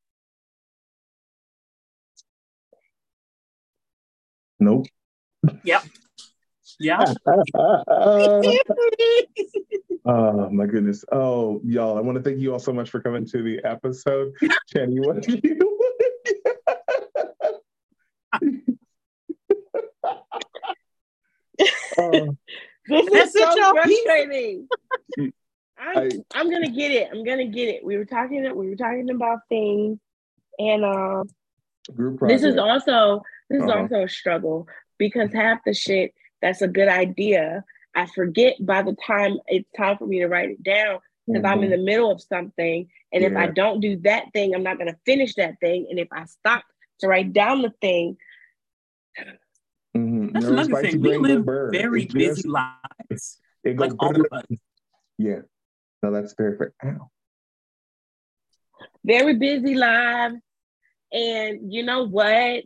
[4.60, 4.86] Nope.
[5.64, 7.04] Yeah.
[10.06, 11.04] oh my goodness.
[11.12, 14.32] Oh, y'all, I want to thank you all so much for coming to the episode.
[14.74, 15.58] Channy, what do you
[21.98, 22.36] Oh,
[22.86, 24.68] this That's is so frustrating.
[25.18, 25.28] I'm,
[25.78, 27.08] I- I'm gonna get it.
[27.12, 27.84] I'm gonna get it.
[27.84, 28.42] We were talking.
[28.56, 29.98] We were talking about things,
[30.58, 31.28] and um,
[31.94, 33.80] group this is also this is Uh-huh.
[33.82, 34.66] also a struggle
[34.98, 39.98] because half the shit that's a good idea, I forget by the time it's time
[39.98, 43.34] for me to write it down because I'm in the middle of something, and if
[43.34, 43.54] I Mm-hmm.
[43.54, 46.64] Don't do that thing, I'm not gonna finish that thing, and if I stop
[47.00, 48.16] to write down the thing,
[49.96, 50.32] Mhm.
[50.32, 51.00] That's Your another thing.
[51.00, 53.40] We live very It busy just- lives.
[53.62, 54.20] It go Like all burn.
[54.20, 54.44] of us.
[55.18, 55.42] Yeah.
[56.02, 56.72] No, that's very fair.
[56.84, 57.10] Ow.
[59.06, 60.36] very busy lives.
[61.12, 62.64] And you know what?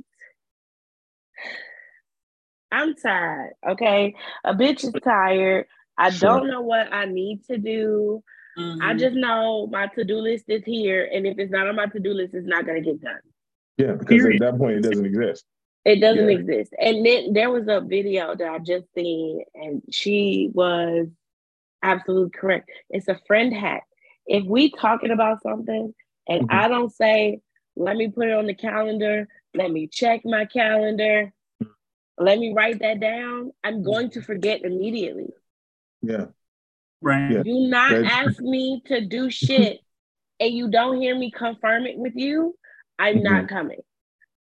[2.71, 3.55] I'm tired.
[3.69, 4.15] Okay.
[4.45, 5.67] A bitch is tired.
[5.97, 6.29] I Sure.
[6.39, 8.23] don't know what I need to do.
[8.57, 8.99] I Mhm.
[8.99, 11.09] just know my to do list is here.
[11.13, 13.21] And if it's not on my to do list, it's not going to get done.
[13.77, 14.43] Yeah, because Period.
[14.43, 15.45] at that point it doesn't exist.
[15.89, 16.37] It doesn't Yeah.
[16.39, 16.75] exist.
[16.79, 21.09] And then there was a video that I just seen, and she was
[21.83, 22.71] absolutely correct.
[22.91, 23.85] It's a friend hack.
[24.27, 25.95] If we talking about something
[26.29, 26.55] and Mhm.
[26.55, 27.41] I don't say,
[27.77, 31.33] let me put it on the calendar, let me check my calendar,
[32.19, 35.33] let me write that down, I'm going to forget immediately.
[36.03, 36.27] Yeah.
[37.01, 37.31] Right.
[37.31, 37.43] Yeah.
[37.45, 39.81] Do not That's- ask me to do shit
[40.41, 42.59] and you don't hear me confirm it with you,
[42.99, 43.81] I'm not coming.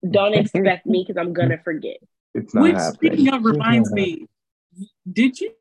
[0.09, 1.97] Don't expect me because I'm gonna forget.
[2.33, 2.93] It's not Which happening.
[3.13, 4.27] speaking of It's not reminds happening.
[4.77, 5.51] me, did you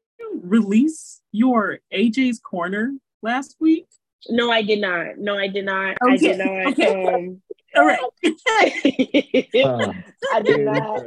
[0.42, 3.86] release your AJ's Corner last week?
[4.28, 5.18] No, I did not.
[5.18, 5.96] No, I did not.
[6.02, 6.66] I did not.
[6.68, 7.04] okay.
[7.14, 7.42] Um,
[7.76, 7.98] All right.
[8.24, 9.92] Uh,
[10.32, 11.02] I did not.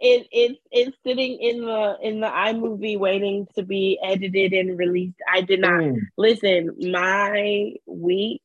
[0.00, 5.16] It, it it's sitting in the in the iMovie waiting to be edited and released.
[5.32, 5.98] I did not Mm.
[6.16, 6.76] listen.
[6.92, 8.42] My week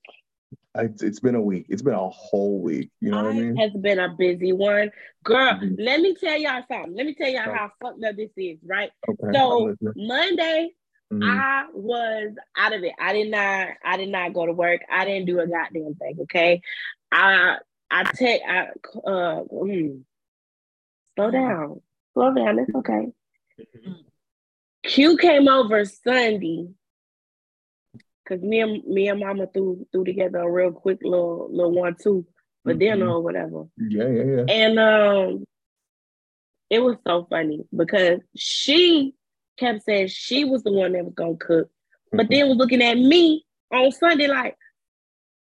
[0.76, 1.66] I- it's been a week.
[1.70, 2.92] It's been a whole week.
[3.02, 3.56] You know what I mean?
[3.58, 4.92] has been a busy one,
[5.24, 5.54] girl.
[5.56, 5.76] Mhm.
[5.80, 6.94] Let me tell y'all something.
[6.96, 7.58] Let me tell y'all Okay.
[7.58, 8.60] how fucked up this is.
[8.64, 8.92] Right.
[9.08, 9.32] Okay.
[9.34, 10.08] So listening.
[10.08, 10.76] Monday,
[11.12, 11.24] Mhm.
[11.24, 12.94] I was out of it.
[13.00, 13.70] I did not.
[13.84, 14.82] I did not go to work.
[14.90, 16.20] I didn't do a goddamn thing.
[16.22, 16.62] Okay.
[17.12, 17.58] I
[17.90, 18.42] I take.
[18.48, 18.68] I
[19.06, 19.44] uh.
[19.46, 20.04] mm.
[21.16, 21.82] slow down.
[22.14, 22.60] Slow down.
[22.60, 23.12] It's okay.
[24.84, 26.68] Q came over Sunday.
[28.30, 31.96] Cause me and me and Mama threw threw together a real quick little little one
[32.00, 32.24] two
[32.64, 33.12] for dinner Mhm.
[33.14, 33.66] or whatever.
[33.78, 34.46] Yeah, yeah, yeah.
[34.48, 35.44] And um,
[36.70, 39.16] it was so funny because she
[39.58, 41.72] kept saying she was the one that was gonna cook,
[42.12, 42.30] but Mhm.
[42.30, 44.56] then was looking at me on Sunday like,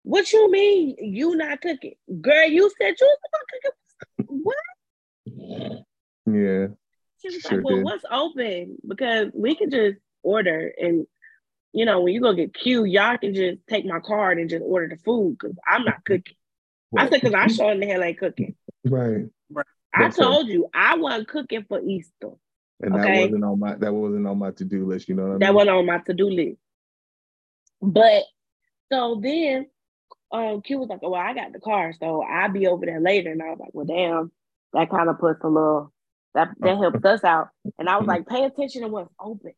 [0.03, 2.47] "What you mean you not cooking, girl?
[2.47, 3.75] You said you was gonna cook.
[4.43, 5.83] What?"
[6.25, 6.67] Yeah.
[7.21, 7.83] She was Sure like, "Well, did.
[7.83, 8.77] what's open?
[8.87, 11.05] Because we can just order and."
[11.77, 14.63] You know, when you go get Q, y'all can just take my card and just
[14.65, 16.33] order the food because I'm not cooking.
[16.97, 18.55] I said, because I sure in the hell ain't cooking.
[18.83, 19.25] Right.
[19.51, 19.65] right.
[19.93, 20.25] I That's right.
[20.25, 22.31] told you I wasn't cooking for Easter.
[22.81, 23.03] And Okay.
[23.03, 25.47] that wasn't on my that wasn't on my to-do list, you know what I That
[25.49, 25.53] mean?
[25.53, 26.57] wasn't on my to-do list.
[27.79, 28.23] But
[28.91, 29.67] so then
[30.31, 33.31] um Q was like, Well, I got the car, so I'll be over there later.
[33.31, 34.31] And I was like, Well, damn,
[34.73, 35.93] that kind of puts a little
[36.33, 37.49] that that helps us out.
[37.77, 39.53] And I was like, pay attention to what's open.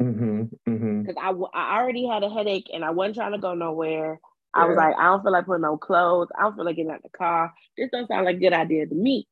[0.00, 0.42] Mm-hmm.
[0.70, 1.02] Mm-hmm.
[1.02, 4.20] Because I, w- I already had a headache and I wasn't trying to go nowhere.
[4.54, 6.28] I was like, I don't feel like putting on clothes.
[6.38, 7.52] I don't feel like getting out the car.
[7.76, 9.26] This don't sound like a good idea to me.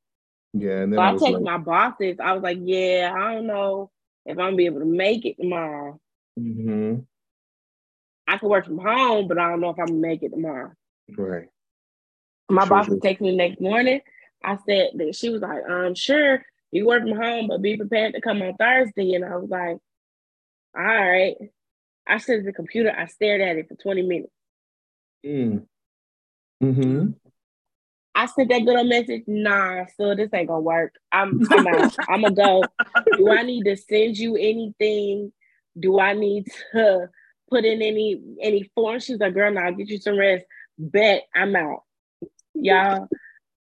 [0.53, 2.19] Yeah, and then So I I text like, my bosses.
[2.21, 3.91] I was like, yeah, I don't know
[4.27, 5.99] if I'm gonna be able to make it tomorrow.
[6.37, 7.07] hmm
[8.29, 10.73] I could work from home, but I don't know if I'm gonna make it tomorrow.
[11.16, 11.49] right.
[12.49, 12.97] My Sure, boss sure.
[12.99, 14.01] texted me the next morning.
[14.45, 18.14] I said that she was like, um, sure, you work from home, but be prepared
[18.14, 19.14] to come on Thursday.
[19.14, 19.79] And I was like,
[20.79, 21.37] all right.
[22.07, 24.33] I sit at the computer, I stared at it for 20 minutes.
[25.26, 25.66] Mm.
[26.62, 27.11] Mm-hmm.
[28.14, 29.22] I sent that good old message.
[29.29, 30.95] Nah, so this ain't gonna work.
[31.12, 31.41] I'm.
[32.09, 32.64] I'm gonna go.
[33.16, 35.33] Do I need to send you anything?
[35.79, 37.09] Do I need to
[37.49, 39.05] put in any any forms?
[39.05, 40.45] She's like, girl, now I'll get you some rest.
[40.79, 41.85] Bet I'm out.
[42.55, 43.07] Y'all,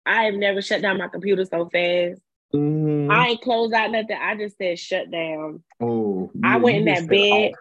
[0.07, 2.19] I have never shut down my computer so fast.
[2.53, 3.11] Mm-hmm.
[3.11, 4.17] I ain't closed out nothing.
[4.19, 5.63] I just said shut down.
[5.81, 7.51] Oh, I went in that bed.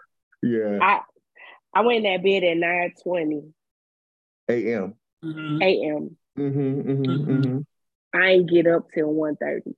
[0.43, 0.79] Yeah.
[0.81, 1.01] I
[1.75, 3.43] I went in that bed at nine twenty
[4.49, 4.95] a.m.
[5.25, 5.63] Mm-hmm.
[5.63, 6.17] a.m.
[6.39, 7.59] Mm-hmm, mm-hmm, mm-hmm.
[8.15, 9.75] I ain't get up till 1.30.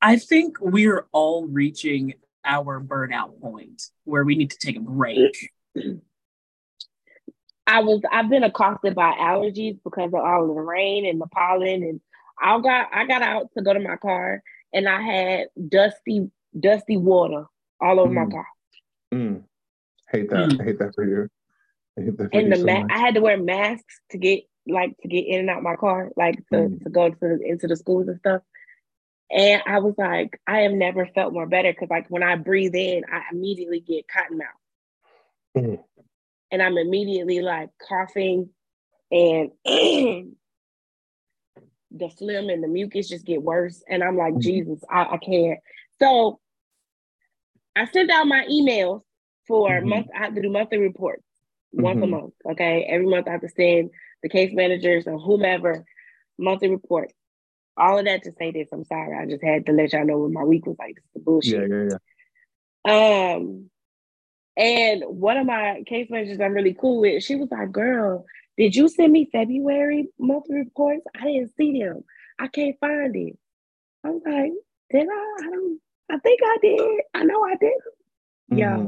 [0.00, 2.14] I think we're all reaching
[2.44, 5.50] our burnout point where we need to take a break.
[7.66, 11.84] I was I've been accosted by allergies because of all the rain and the pollen
[11.84, 12.00] and
[12.42, 16.96] I got I got out to go to my car and I had dusty dusty
[16.96, 17.46] water
[17.80, 18.24] all over mm.
[18.24, 18.46] my car.
[19.14, 19.44] Mm.
[20.10, 20.50] Hate that.
[20.50, 20.60] Mm.
[20.60, 21.28] I hate that for you.
[21.98, 24.18] I hate that for and you the so ma- I had to wear masks to
[24.18, 26.82] get like to get in and out my car, like to, mm.
[26.82, 28.42] to go to into the schools and stuff.
[29.30, 32.74] And I was like, I have never felt more better because like when I breathe
[32.74, 34.48] in, I immediately get cotton mouth.
[35.56, 35.78] Mm.
[36.50, 38.50] And I'm immediately like coughing
[39.10, 39.50] and
[41.94, 43.82] the phlegm and the mucus just get worse.
[43.88, 44.40] And I'm like, mm.
[44.40, 45.58] Jesus, I, I can't.
[45.98, 46.40] So
[47.76, 49.02] I sent out my emails
[49.46, 49.88] for mm-hmm.
[49.88, 50.06] month.
[50.14, 51.22] I have to do monthly reports
[51.72, 52.04] once mm-hmm.
[52.04, 52.34] a month.
[52.50, 52.86] Okay.
[52.88, 53.90] Every month I have to send
[54.22, 55.84] the case managers or whomever
[56.38, 57.12] monthly report.
[57.76, 58.68] All of that to say this.
[58.72, 59.16] I'm sorry.
[59.16, 60.96] I just had to let y'all know what my week was like.
[60.96, 61.70] This is the bullshit.
[61.70, 61.98] Yeah, yeah,
[62.86, 63.34] yeah.
[63.34, 63.70] Um,
[64.56, 68.26] and one of my case managers I'm really cool with, she was like, girl,
[68.56, 71.04] did you send me February monthly reports?
[71.18, 72.04] I didn't see them.
[72.38, 73.38] I can't find it.
[74.04, 74.52] I was like,
[74.90, 75.36] did I?
[75.46, 75.80] I don't
[76.10, 77.00] I think I did.
[77.14, 77.72] I know I did.
[78.52, 78.58] Mm-hmm.
[78.58, 78.86] Yeah.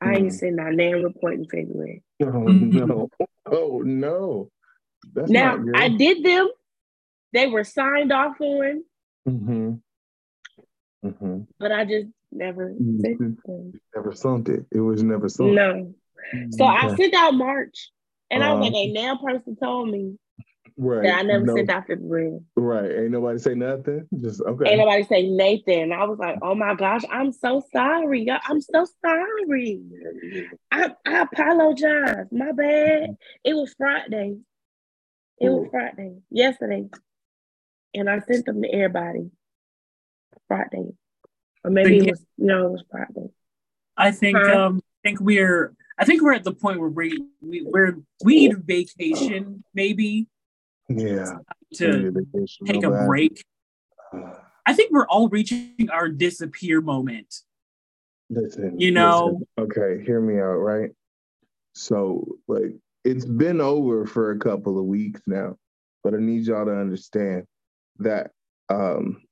[0.00, 0.30] I ain't mm-hmm.
[0.30, 2.02] sent our name report in February.
[2.22, 3.10] Oh no.
[3.46, 4.50] Oh no.
[5.12, 6.48] That's now I did them.
[7.32, 8.84] They were signed off on.
[9.28, 9.72] Mm-hmm.
[11.04, 11.40] Mm-hmm.
[11.58, 14.66] But I just never never sent it.
[14.70, 15.52] It was never sent.
[15.52, 15.94] No.
[16.50, 16.86] So okay.
[16.86, 17.90] I sent out March.
[18.30, 20.18] And I was like, a um, nail person told me
[20.76, 21.04] Right.
[21.04, 22.40] That I never no, sent out February.
[22.56, 22.90] Right.
[22.90, 24.08] Ain't nobody say nothing.
[24.20, 24.70] Just okay.
[24.70, 25.92] Ain't nobody say Nathan.
[25.92, 28.28] I was like, oh my gosh, I'm so sorry.
[28.30, 29.82] I'm so sorry.
[30.72, 32.26] I, I apologize.
[32.32, 33.16] My bad.
[33.44, 34.38] It was Friday.
[35.40, 35.58] It Ooh.
[35.58, 36.16] was Friday.
[36.30, 36.88] Yesterday.
[37.94, 39.30] And I sent them to everybody.
[40.48, 40.88] Friday.
[41.62, 43.30] Or maybe it was no, it was Friday.
[43.96, 44.66] I think huh?
[44.66, 48.34] um I think we're I think we're at the point where we, we we're we
[48.36, 50.26] need a vacation maybe.
[50.88, 51.34] Yeah
[51.74, 52.12] to
[52.66, 53.06] take a bad.
[53.06, 53.44] break.
[54.66, 57.34] I think we're all reaching our disappear moment.
[58.30, 59.26] Listen you know?
[59.26, 59.46] Listen.
[59.58, 60.90] okay hear me out right?
[61.74, 62.74] So like
[63.04, 65.56] it's been over for a couple of weeks now
[66.02, 67.44] but i need y'all to understand
[67.98, 68.30] that
[68.70, 69.22] um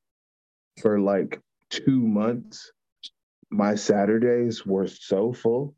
[0.81, 1.41] for like
[1.71, 2.71] two months
[3.51, 5.75] my saturdays were so full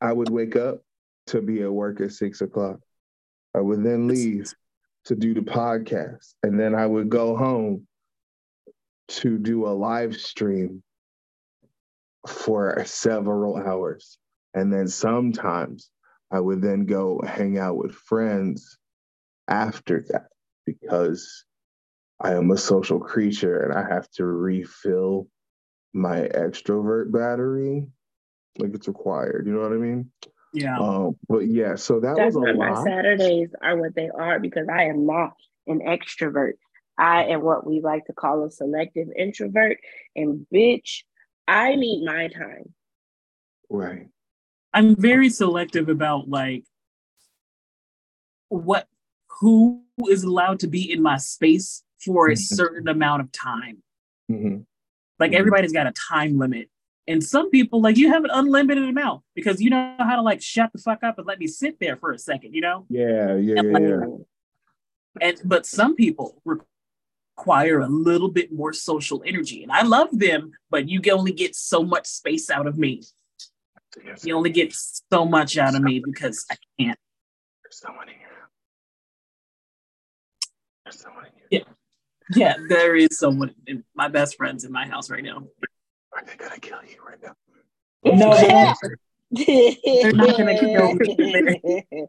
[0.00, 0.80] i would wake up
[1.26, 2.78] to be at work at six o'clock
[3.56, 4.52] I would then leave
[5.06, 6.34] to do the podcast.
[6.42, 7.86] And then I would go home
[9.08, 10.82] to do a live stream
[12.28, 14.18] for several hours.
[14.52, 15.90] And then sometimes
[16.30, 18.76] I would then go hang out with friends
[19.48, 20.26] after that
[20.66, 21.46] because
[22.20, 25.28] I am a social creature and I have to refill
[25.94, 27.86] my extrovert battery
[28.58, 29.46] like it's required.
[29.46, 30.10] You know what I mean?
[30.52, 30.78] Yeah.
[30.78, 32.56] Um, but yeah, so that That's was a lot.
[32.56, 35.34] My Saturdays are what they are because I am not
[35.66, 36.54] an extrovert.
[36.98, 39.78] I am what we like to call a selective introvert.
[40.14, 41.02] And bitch,
[41.46, 42.72] I need my time.
[43.68, 44.06] Right.
[44.72, 46.64] I'm very selective about like
[48.48, 48.86] what
[49.40, 52.54] who is allowed to be in my space for a mm-hmm.
[52.54, 53.82] certain amount of time.
[54.30, 54.60] Mm-hmm.
[55.18, 55.38] Like mm-hmm.
[55.38, 56.70] everybody's got a time limit.
[57.08, 60.42] And some people, like, you have an unlimited amount because you know how to like
[60.42, 62.84] shut the fuck up and let me sit there for a second, you know?
[62.88, 65.28] Yeah, yeah, and, like, yeah.
[65.28, 70.50] And but some people require a little bit more social energy, and I love them,
[70.68, 73.02] but you can only get so much space out of me.
[74.04, 74.26] Yes.
[74.26, 76.98] You only get so much out of me because I can't.
[77.62, 78.48] There's someone in here.
[80.84, 81.62] There's someone in here.
[82.34, 83.54] Yeah, yeah, there is someone.
[83.94, 85.46] My best friend's in my house right now.
[86.16, 87.34] Are they gonna kill you right now?
[88.04, 88.32] No,
[89.30, 92.06] they're not gonna kill me.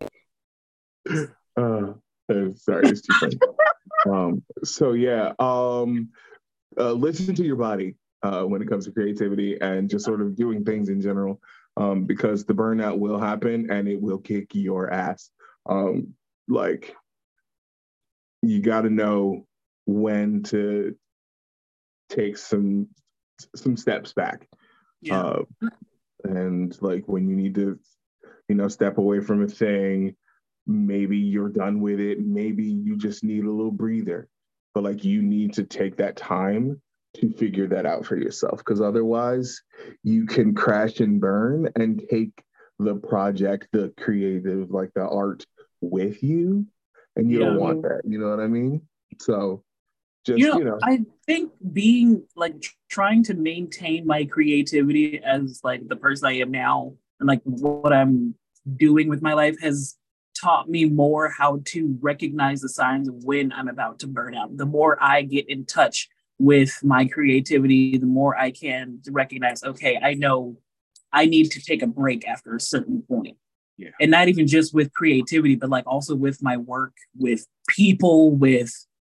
[1.57, 1.93] uh,
[2.55, 3.37] sorry, it's too funny.
[4.09, 6.09] um, so yeah, um,
[6.79, 10.37] uh, listen to your body uh, when it comes to creativity and just sort of
[10.37, 11.41] doing things in general,
[11.75, 15.31] um, because the burnout will happen and it will kick your ass.
[15.65, 16.13] Um,
[16.47, 16.95] like
[18.41, 19.45] you got to know
[19.85, 20.95] when to
[22.09, 22.87] take some
[23.55, 24.47] some steps back.
[25.01, 25.21] Yeah.
[25.21, 25.43] Uh,
[26.23, 27.79] and like when you need to,
[28.47, 30.15] you know, step away from a thing,
[30.65, 32.19] maybe you're done with it.
[32.19, 34.27] Maybe you just need a little breather.
[34.73, 36.81] But like you need to take that time
[37.15, 39.61] to figure that out for yourself because otherwise
[40.03, 42.43] you can crash and burn and take
[42.79, 45.45] the project, the creative, like the art
[45.81, 46.67] with you.
[47.15, 47.45] And you yeah.
[47.47, 48.01] don't want that.
[48.05, 48.81] You know what I mean?
[49.19, 49.63] So
[50.27, 55.61] just, you know, you know, I think being like trying to maintain my creativity as
[55.63, 58.35] like the person I am now and like what I'm
[58.75, 59.95] doing with my life has
[60.39, 64.55] taught me more how to recognize the signs of when I'm about to burn out.
[64.55, 69.99] The more I get in touch with my creativity, the more I can recognize, okay,
[70.03, 70.57] I know
[71.11, 73.37] I need to take a break after a certain point.
[73.77, 73.89] Yeah.
[74.01, 78.71] And not even just with creativity, but like also with my work, with people, with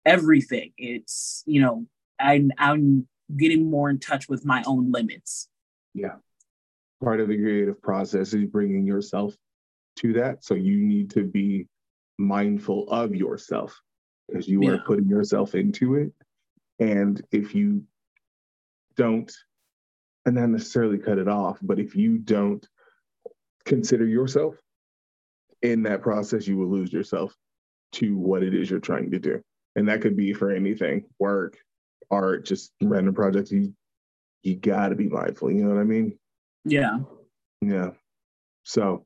[0.05, 0.73] everything.
[0.77, 1.85] It's, you know,
[2.19, 5.47] I, I'm getting more in touch with my own limits.
[5.93, 6.15] Yeah.
[7.03, 9.35] Part of the creative process is bringing yourself
[9.97, 10.43] to that.
[10.43, 11.67] So you need to be
[12.17, 13.79] mindful of yourself
[14.27, 14.71] because you yeah.
[14.71, 16.11] are putting yourself into it.
[16.79, 17.83] And if you
[18.95, 19.31] don't,
[20.25, 22.65] and not necessarily cut it off, but if you don't
[23.65, 24.55] consider yourself
[25.61, 27.35] in that process, you will lose yourself
[27.93, 29.41] to what it is you're trying to do.
[29.76, 31.57] And that could be for anything work,
[32.09, 33.51] art, just random projects.
[33.51, 33.74] You,
[34.43, 35.51] you got to be mindful.
[35.51, 36.17] You know what I mean?
[36.65, 36.99] Yeah.
[37.61, 37.91] Yeah.
[38.63, 39.05] So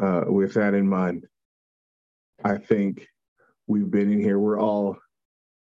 [0.00, 1.26] uh, with that in mind,
[2.44, 3.06] I think
[3.66, 4.38] we've been in here.
[4.38, 4.98] We're all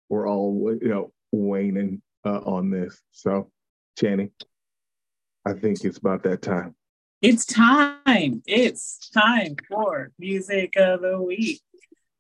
[0.09, 3.01] we're all you know waning uh, on this.
[3.13, 3.51] So,
[3.99, 4.31] Channing,
[5.45, 6.75] I think it's about that time.
[7.23, 8.43] It's time.
[8.47, 11.61] It's time for music of the week.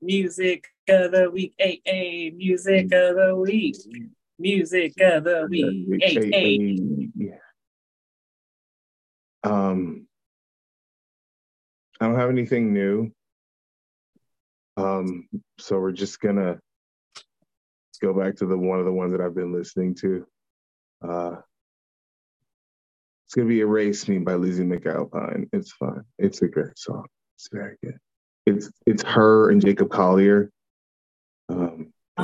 [0.02, 1.54] Music of the week.
[1.60, 3.76] A a music of the week.
[4.38, 6.02] Music of the week.
[6.02, 7.38] A
[9.44, 9.50] a.
[9.50, 10.06] Um
[12.00, 13.12] I don't have anything new.
[14.76, 15.28] Um,
[15.58, 16.58] so we're just gonna
[18.00, 20.26] go back to the one of the ones that I've been listening to.
[21.06, 21.36] Uh,
[23.26, 25.48] it's gonna be "Erase Me" by Lizzy McAlpine.
[25.52, 26.04] It's fun.
[26.18, 27.06] It's a great song.
[27.36, 27.98] It's very good.
[28.46, 30.50] It's it's her and Jacob Collier.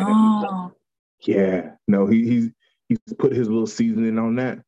[0.04, 0.72] Oh.
[1.20, 1.72] Yeah.
[1.88, 2.50] No, he he's
[2.88, 4.60] he's put his little seasoning on that.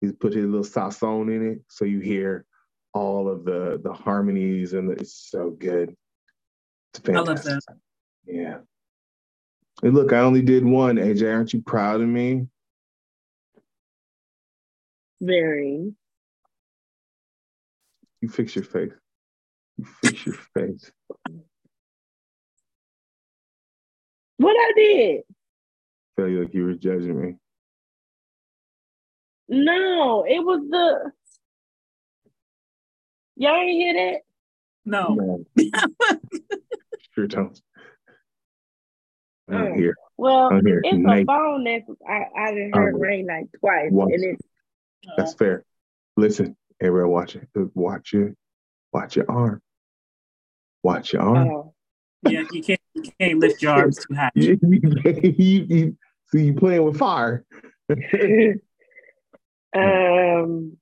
[0.00, 2.44] He's put his little sazon in it, so you hear
[2.92, 5.94] all of the the harmonies and the, it's so good.
[6.92, 7.16] It's fantastic.
[7.16, 7.76] I love that.
[8.26, 8.58] Yeah.
[9.82, 10.96] And look, I only did one.
[10.96, 12.46] AJ, aren't you proud of me?
[15.20, 15.92] Very.
[18.22, 18.92] You fix your face.
[19.76, 20.90] You fix your face.
[24.38, 25.22] What I did?
[26.16, 27.36] Felt like you were judging me.
[29.48, 31.12] No, it was the
[33.36, 34.20] Y'all ain't hear that?
[34.86, 35.44] No.
[37.14, 37.60] sure don't.
[39.48, 39.94] I'm here.
[40.16, 40.80] Well, I'm here.
[40.82, 43.90] it's a phone that I, I didn't heard um, ring like twice.
[43.90, 44.12] Once.
[44.14, 44.42] And it's,
[45.16, 45.64] That's fair.
[46.16, 47.46] Listen, everyone watch it.
[47.74, 48.34] Watch it.
[48.92, 49.60] Watch your arm.
[50.82, 51.48] Watch your arm.
[51.48, 51.74] Oh.
[52.22, 54.30] Yeah, you can't you can't lift your arms too high.
[54.34, 57.44] you, you, you, so you playing with fire.
[59.76, 60.76] um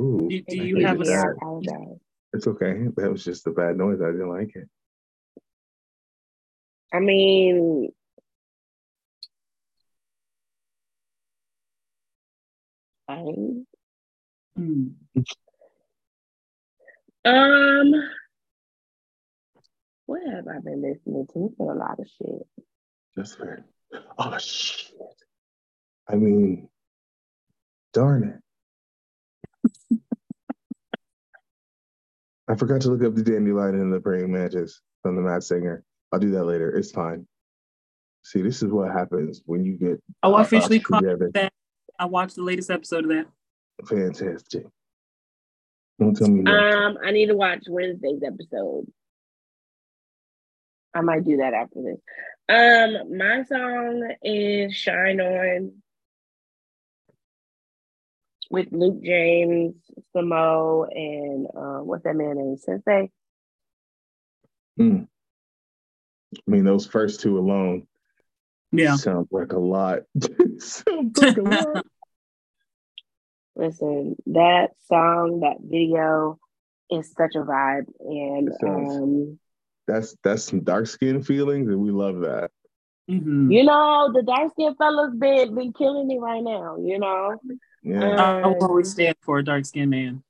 [0.00, 1.34] Ooh, do, do you have a?
[2.32, 2.86] It's okay.
[2.96, 4.00] That was just a bad noise.
[4.02, 4.68] I didn't like it.
[6.92, 7.90] I mean,
[13.08, 13.24] I,
[14.56, 14.88] hmm.
[17.24, 17.92] Um,
[20.06, 21.46] what have I been listening to?
[21.46, 22.46] It's been a lot of shit.
[23.16, 23.64] That's fair.
[24.18, 24.94] Oh shit.
[26.08, 26.68] I mean,
[27.92, 28.40] Darn
[29.90, 29.98] it.
[32.48, 35.84] I forgot to look up the dandelion and the praying mantis from the Masked Singer.
[36.12, 36.70] I'll do that later.
[36.70, 37.26] It's fine.
[38.22, 40.02] See, this is what happens when you get.
[40.22, 41.52] Oh, I officially caught that.
[41.98, 43.26] I watched the latest episode of that.
[43.86, 44.64] Fantastic.
[45.98, 46.50] Don't tell me.
[46.50, 48.86] Um, I need to watch Wednesday's episode.
[50.94, 51.98] I might do that after this.
[52.48, 55.72] Um, my song is "Shine On"
[58.50, 59.74] with Luke James,
[60.14, 62.56] Samoht, and uh, what's that man name?
[62.56, 63.10] Sensei.
[64.78, 65.08] Mm.
[66.34, 67.86] I mean, those first two alone.
[68.72, 68.96] Yeah.
[68.96, 70.00] Sounds like a lot.
[70.58, 71.86] sounds like a lot.
[73.58, 76.38] Listen, that song, that video
[76.90, 77.86] is such a vibe.
[78.00, 79.38] And um
[79.88, 82.50] that's that's some dark skin feelings, and we love that.
[83.10, 83.50] Mm-hmm.
[83.50, 87.36] You know, the dark skin fellas been been killing me right now, you know.
[87.82, 88.42] Yeah.
[88.42, 90.22] I will always stand for a dark skinned man.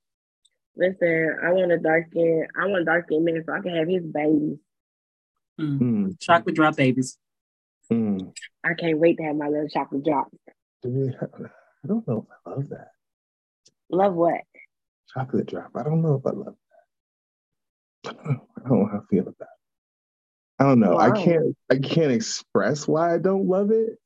[0.75, 2.47] Listen, I want a dark skin.
[2.59, 4.57] I want a dark skin man so I can have his babies.
[5.59, 5.79] Mm.
[5.79, 7.17] Mm, Chocolate drop babies.
[7.91, 8.33] mm.
[8.63, 10.27] I can't wait to have my little chocolate drop.
[10.81, 11.51] Do we have-
[11.83, 12.91] I don't know if I love that.
[13.89, 14.41] Love what?
[15.13, 15.71] Chocolate drop.
[15.75, 16.55] I don't know if I love
[18.03, 18.15] that.
[18.27, 19.47] I don't know how I feel about it.
[20.59, 20.97] I don't know.
[20.97, 23.97] I can't I can't express why I don't love it.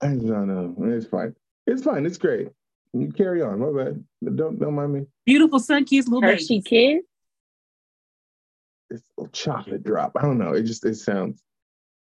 [0.00, 0.74] I just don't know.
[0.94, 1.34] It's fine.
[1.66, 2.06] It's fine.
[2.06, 2.50] It's great.
[2.92, 3.58] You carry on.
[3.58, 4.04] My bad.
[4.36, 5.06] Don't don't mind me.
[5.26, 6.64] Beautiful sun kissed little Hershey babies.
[6.66, 7.02] Kiss?
[8.90, 10.12] It's a chocolate drop.
[10.16, 10.52] I don't know.
[10.52, 11.42] It just it sounds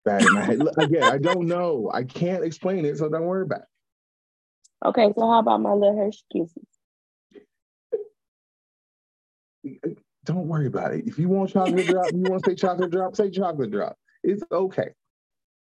[0.03, 0.59] bad in my head.
[0.77, 1.89] Again, I don't know.
[1.93, 3.67] I can't explain it, so don't worry about it.
[4.83, 6.65] Okay, so how about my little Hershey Kisses?
[10.25, 11.07] Don't worry about it.
[11.07, 13.95] If you want chocolate drop, you want to say chocolate drop, say chocolate drop.
[14.23, 14.89] It's okay.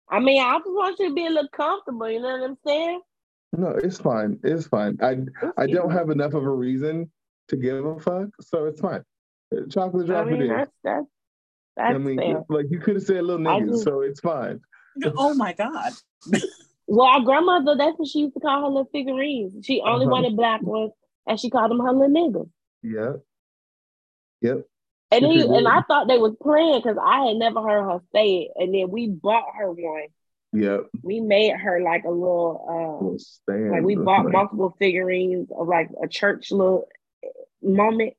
[0.09, 2.59] I mean, I just want you to be a little comfortable, you know what I'm
[2.67, 3.01] saying?
[3.57, 4.39] No, it's fine.
[4.45, 4.99] It's fine.
[5.03, 5.19] I
[5.57, 7.11] I don't have enough of a reason
[7.49, 9.03] to give a fuck, so it's fine.
[9.71, 10.51] Chocolate drop I drop mean, it is.
[10.51, 11.07] that's that's
[11.77, 12.45] that's I mean, fair.
[12.51, 14.61] like you could have said a little I niggas, just- so it's fine.
[15.17, 15.93] Oh my God.
[16.91, 19.65] Well, our grandmother, that's what she used to call her little figurines.
[19.65, 20.13] She only Uh-huh.
[20.13, 20.93] wanted black ones,
[21.27, 22.51] and she called them her little niggas.
[22.83, 23.23] Yep.
[24.41, 24.67] Yep.
[25.11, 25.69] And he, and.
[25.69, 28.53] I thought they was playing because I had never heard her say it.
[28.57, 30.07] And then we bought her one.
[30.53, 30.87] Yep.
[31.03, 33.69] We made her like a little, Little stand.
[33.69, 34.33] uh, like we bought nice.
[34.33, 36.89] multiple figurines of like a church little
[37.63, 38.15] moment,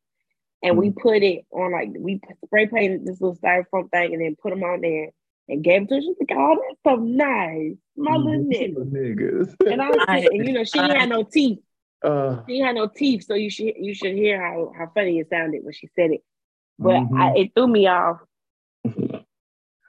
[0.61, 0.99] and we Mm-hmm.
[0.99, 4.63] put it on like we spray painted this little styrofoam thing, and then put them
[4.63, 5.09] on there
[5.49, 6.01] and gave it to her.
[6.01, 8.51] She's like, "Oh, that's so nice, my little Mhm.
[8.51, 9.71] nigga." Niggas.
[9.71, 11.59] And I was I- and you know she didn't have no teeth.
[12.03, 15.29] uh, She had no teeth, so you should you should hear how how funny it
[15.29, 16.21] sounded when she said it.
[16.77, 17.19] But Mhm.
[17.19, 18.19] I, it threw me off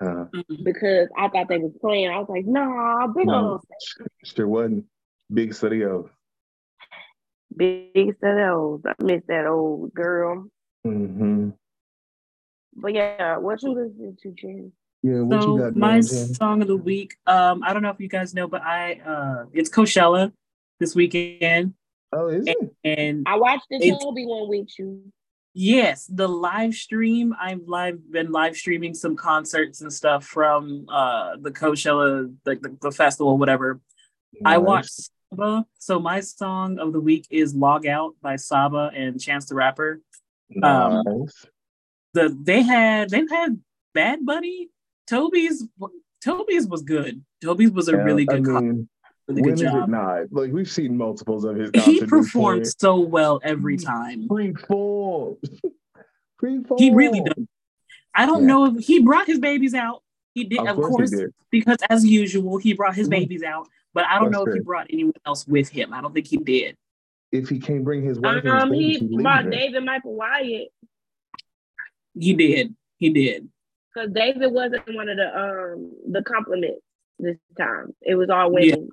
[0.00, 0.24] uh,
[0.64, 2.08] because I thought they was playing.
[2.10, 3.52] I was like, nah, big No.
[3.52, 3.64] old
[4.24, 4.86] sure wasn't
[5.32, 6.10] big city of.
[7.56, 8.82] big set of.
[8.86, 10.46] I miss that old girl.
[10.86, 11.50] Mm-hmm.
[12.76, 14.72] But yeah, what you listening to, Jen?
[15.02, 17.90] Yeah, what So you got my going, song of the week, um, I don't know
[17.90, 20.32] if you guys know, but I uh it's Coachella
[20.78, 21.74] this weekend.
[22.12, 22.56] Oh, is it?
[22.84, 25.04] And I watched the It's- Tobe one with you.
[25.54, 31.36] yes, the live stream, I've live been live streaming some concerts and stuff from uh
[31.40, 33.80] the Coachella, the, the, the festival, whatever.
[34.44, 35.64] I watched Saba.
[35.78, 40.00] So my song of the week is Log Out by Saba and Chance the Rapper.
[40.62, 41.46] um, Nice.
[42.12, 43.60] The they had they've had
[43.94, 44.68] Bad Bunny.
[45.10, 45.66] Tobe's
[46.24, 47.22] Tobe's was good.
[47.42, 48.88] Tobe's was a Yeah, really good con- mean,
[49.26, 49.88] really when good is it job.
[49.88, 50.32] not?
[50.32, 51.70] Like we've seen multiples of his.
[51.84, 52.74] He performed before.
[52.78, 54.28] so well every time.
[54.28, 55.36] Freeform.
[56.40, 56.78] Freeform.
[56.78, 57.44] He really does.
[58.14, 58.46] I don't Yeah.
[58.48, 60.02] know if he brought his babies out.
[60.34, 61.34] He did, Of of, course, course, he did.
[61.50, 63.10] because as usual, he brought his Mhm.
[63.10, 63.68] babies out.
[63.92, 65.92] But I don't That's know if he brought anyone else with him.
[65.92, 66.76] I don't think he did.
[67.32, 69.50] If he can't bring his wife, and his Um, he brought.
[69.50, 70.68] David Michael Wyatt
[72.18, 72.74] He did.
[72.98, 73.48] He did.
[73.94, 76.80] Because David wasn't one of the um the compliments
[77.18, 77.94] this time.
[78.02, 78.88] It was all women.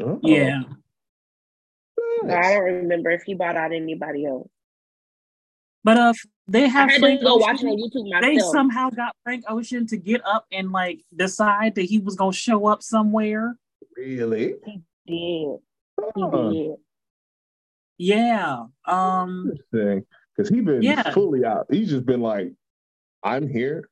[0.00, 0.62] Oh, Yeah.
[2.22, 4.48] But I don't remember if he bought out anybody else.
[5.84, 6.12] But uh,
[6.48, 7.68] they I have had Frank to go watch it Ocean.
[7.68, 11.98] on YouTube They somehow got Frank Ocean to get up and like decide that he
[11.98, 13.56] was gonna show up somewhere.
[13.96, 14.54] Really?
[14.64, 15.58] He did.
[16.14, 16.22] He
[16.52, 16.76] did.
[17.98, 18.64] Yeah.
[18.86, 19.50] Um.
[19.52, 20.06] interesting.
[20.36, 21.10] Because he's been Yeah.
[21.12, 21.66] fully out.
[21.70, 22.52] He's just been like,
[23.22, 23.88] I'm here.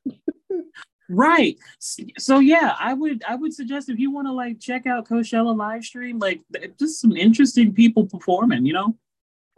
[1.09, 1.57] Right.
[1.79, 5.55] So yeah, I would I would suggest if you want to like check out Coachella
[5.55, 6.41] live stream, like
[6.77, 8.65] just some interesting people performing.
[8.65, 8.97] You know.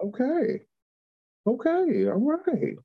[0.03, 0.61] Okay.
[1.47, 2.07] Okay.
[2.07, 2.75] All right.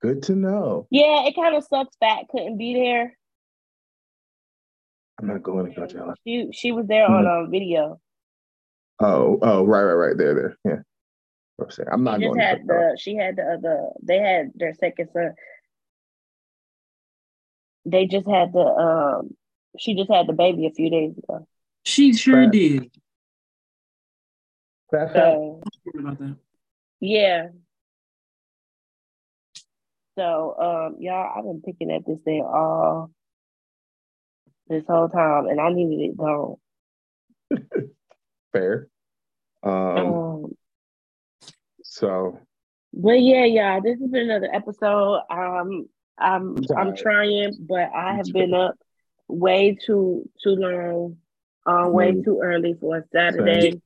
[0.00, 0.86] Good to know.
[0.90, 3.16] Yeah, it kind of sucks Fat couldn't be there.
[5.20, 6.14] I'm not going to Coachella.
[6.26, 7.50] She she was there on a mm-hmm.
[7.50, 8.00] video.
[9.00, 10.16] Oh, oh, right, right, right.
[10.16, 10.58] There, there.
[10.64, 10.82] Yeah.
[11.60, 11.88] I'm saying.
[11.92, 15.08] I'm not She going to had the she had the other they had their second
[15.12, 15.34] son.
[17.84, 19.36] They just had the um
[19.78, 21.46] she just had the baby a few days ago.
[21.84, 22.50] She sure Right.
[22.52, 22.90] did.
[24.90, 25.16] Fat, fat.
[25.16, 25.62] So
[25.98, 26.36] about that.
[27.00, 27.48] yeah.
[30.18, 33.10] So um y'all I've been picking at this thing all
[34.68, 36.56] this whole time and I needed it gone.
[38.52, 38.88] Fair.
[39.62, 40.56] Um, Um
[41.82, 42.38] so
[42.92, 45.22] But yeah, yeah, this has been another episode.
[45.30, 48.74] Um, I'm It's all I'm trying, but I have It's been up
[49.28, 51.16] way too too long,
[51.66, 52.24] um, way Mm.
[52.24, 53.80] too early for a Saturday,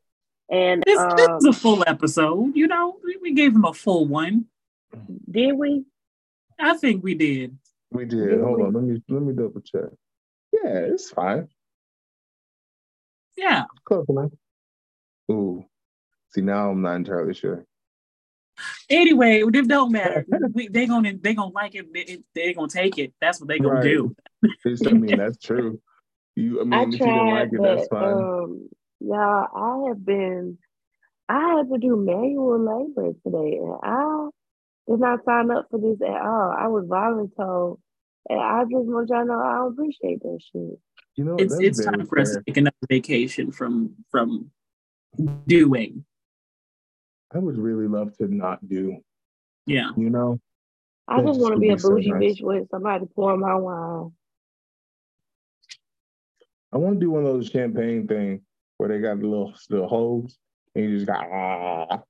[0.50, 2.54] and This, this um, is a full episode.
[2.56, 4.46] You know, we, we gave him a full one.
[5.30, 5.84] did we?
[6.58, 7.58] I think we did.
[7.90, 8.28] we did.
[8.30, 8.64] Did Hold we?
[8.64, 8.72] on.
[8.72, 9.90] Let me let me double check.
[10.52, 11.48] Yeah, it's fine.
[13.36, 13.64] Yeah.
[13.84, 14.30] Close enough.
[15.30, 15.64] Ooh.
[16.30, 17.64] See, now I'm not entirely sure.
[18.88, 20.26] Anyway, it don't matter.
[20.52, 21.92] we, they gonna they gonna like it.
[21.92, 23.12] They, they gonna take it.
[23.20, 23.82] That's what they gonna right.
[23.82, 24.16] do.
[24.64, 25.80] I mean, that's true.
[26.36, 28.12] You, I mean, I if tried, you don't like it, but, that's fine.
[28.12, 28.68] Um,
[29.00, 30.58] yeah, I have been.
[31.28, 34.28] I had to do manual labor today, and I
[34.88, 36.54] did not sign up for this at all.
[36.56, 37.78] I was voluntold,
[38.28, 40.78] and I just want y'all to know I appreciate that shit.
[41.16, 44.50] You know, it's it's time for us to take another vacation from from
[45.46, 46.04] doing.
[47.34, 48.98] I would really love to not do.
[49.66, 49.90] Yeah.
[49.96, 50.40] You know?
[51.08, 52.22] I just want to be a bougie so nice.
[52.22, 54.12] bitch with somebody pouring my wine.
[56.72, 58.40] I want to do one of those champagne things
[58.78, 60.36] where they got the little the hose
[60.74, 62.02] and you just got ah.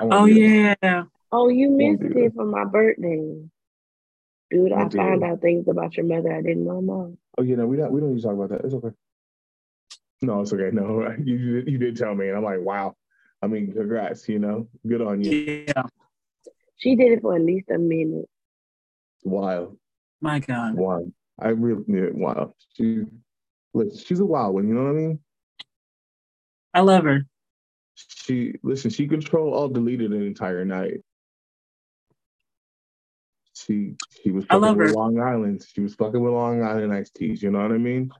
[0.00, 1.04] Oh yeah.
[1.30, 3.42] Oh, you missed it for my birthday.
[4.50, 7.18] Dude, I, I found out things about your mother I didn't know mom.
[7.36, 8.64] Oh yeah, no, we don't we don't need to talk about that.
[8.64, 8.94] It's okay.
[10.22, 10.70] No, it's okay.
[10.72, 12.96] No, you you did tell me, and I'm like, wow.
[13.42, 14.28] I mean, congrats.
[14.28, 15.64] You know, good on you.
[15.68, 15.82] Yeah.
[16.76, 18.28] She did it for at least a minute.
[19.24, 19.76] Wild.
[20.20, 20.74] My God.
[20.74, 21.12] Wild.
[21.38, 22.52] I really yeah, wild.
[22.74, 23.04] She,
[23.74, 24.68] listen, she's a wild one.
[24.68, 25.18] You know what I mean?
[26.74, 27.26] I love her.
[27.94, 28.90] She listen.
[28.90, 31.00] She control all deleted an entire night.
[33.54, 34.94] She she was fucking with her.
[34.94, 35.64] Long Island.
[35.72, 37.42] She was fucking with Long Island iced teas.
[37.42, 38.12] You know what I mean?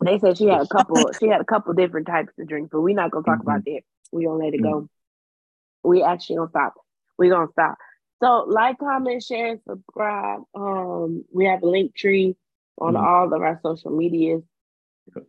[0.00, 1.10] They said she had a couple.
[1.20, 3.48] she had a couple different types of drinks, but we're not gonna talk mm-hmm.
[3.48, 3.80] about that.
[4.12, 4.82] We gonna let it go.
[4.82, 5.88] Mm-hmm.
[5.88, 6.74] We actually gonna stop.
[7.18, 7.78] We gonna stop.
[8.22, 10.40] So like, comment, share, and subscribe.
[10.54, 12.36] Um, we have a link tree
[12.78, 13.04] on mm-hmm.
[13.04, 14.42] all of our social medias.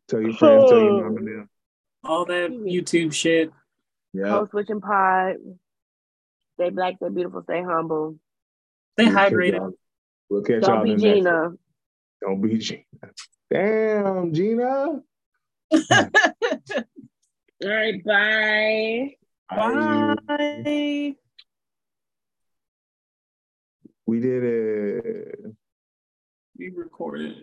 [0.08, 1.48] Tell your friends, tell your mom and
[2.04, 3.52] All that YouTube shit.
[4.14, 4.26] Yeah.
[4.26, 5.36] Code switching pod.
[6.56, 8.18] Stay black, stay beautiful, stay humble.
[9.00, 9.72] Stay hydrated.
[10.30, 11.52] We'll catch Don't y'all be Gina.
[12.22, 12.84] Don't be Gina.
[13.52, 15.02] Damn, Gina.
[15.92, 16.04] All
[17.64, 19.16] right, bye.
[19.50, 21.16] Bye.
[24.06, 25.40] We did it.
[26.58, 27.36] We recorded.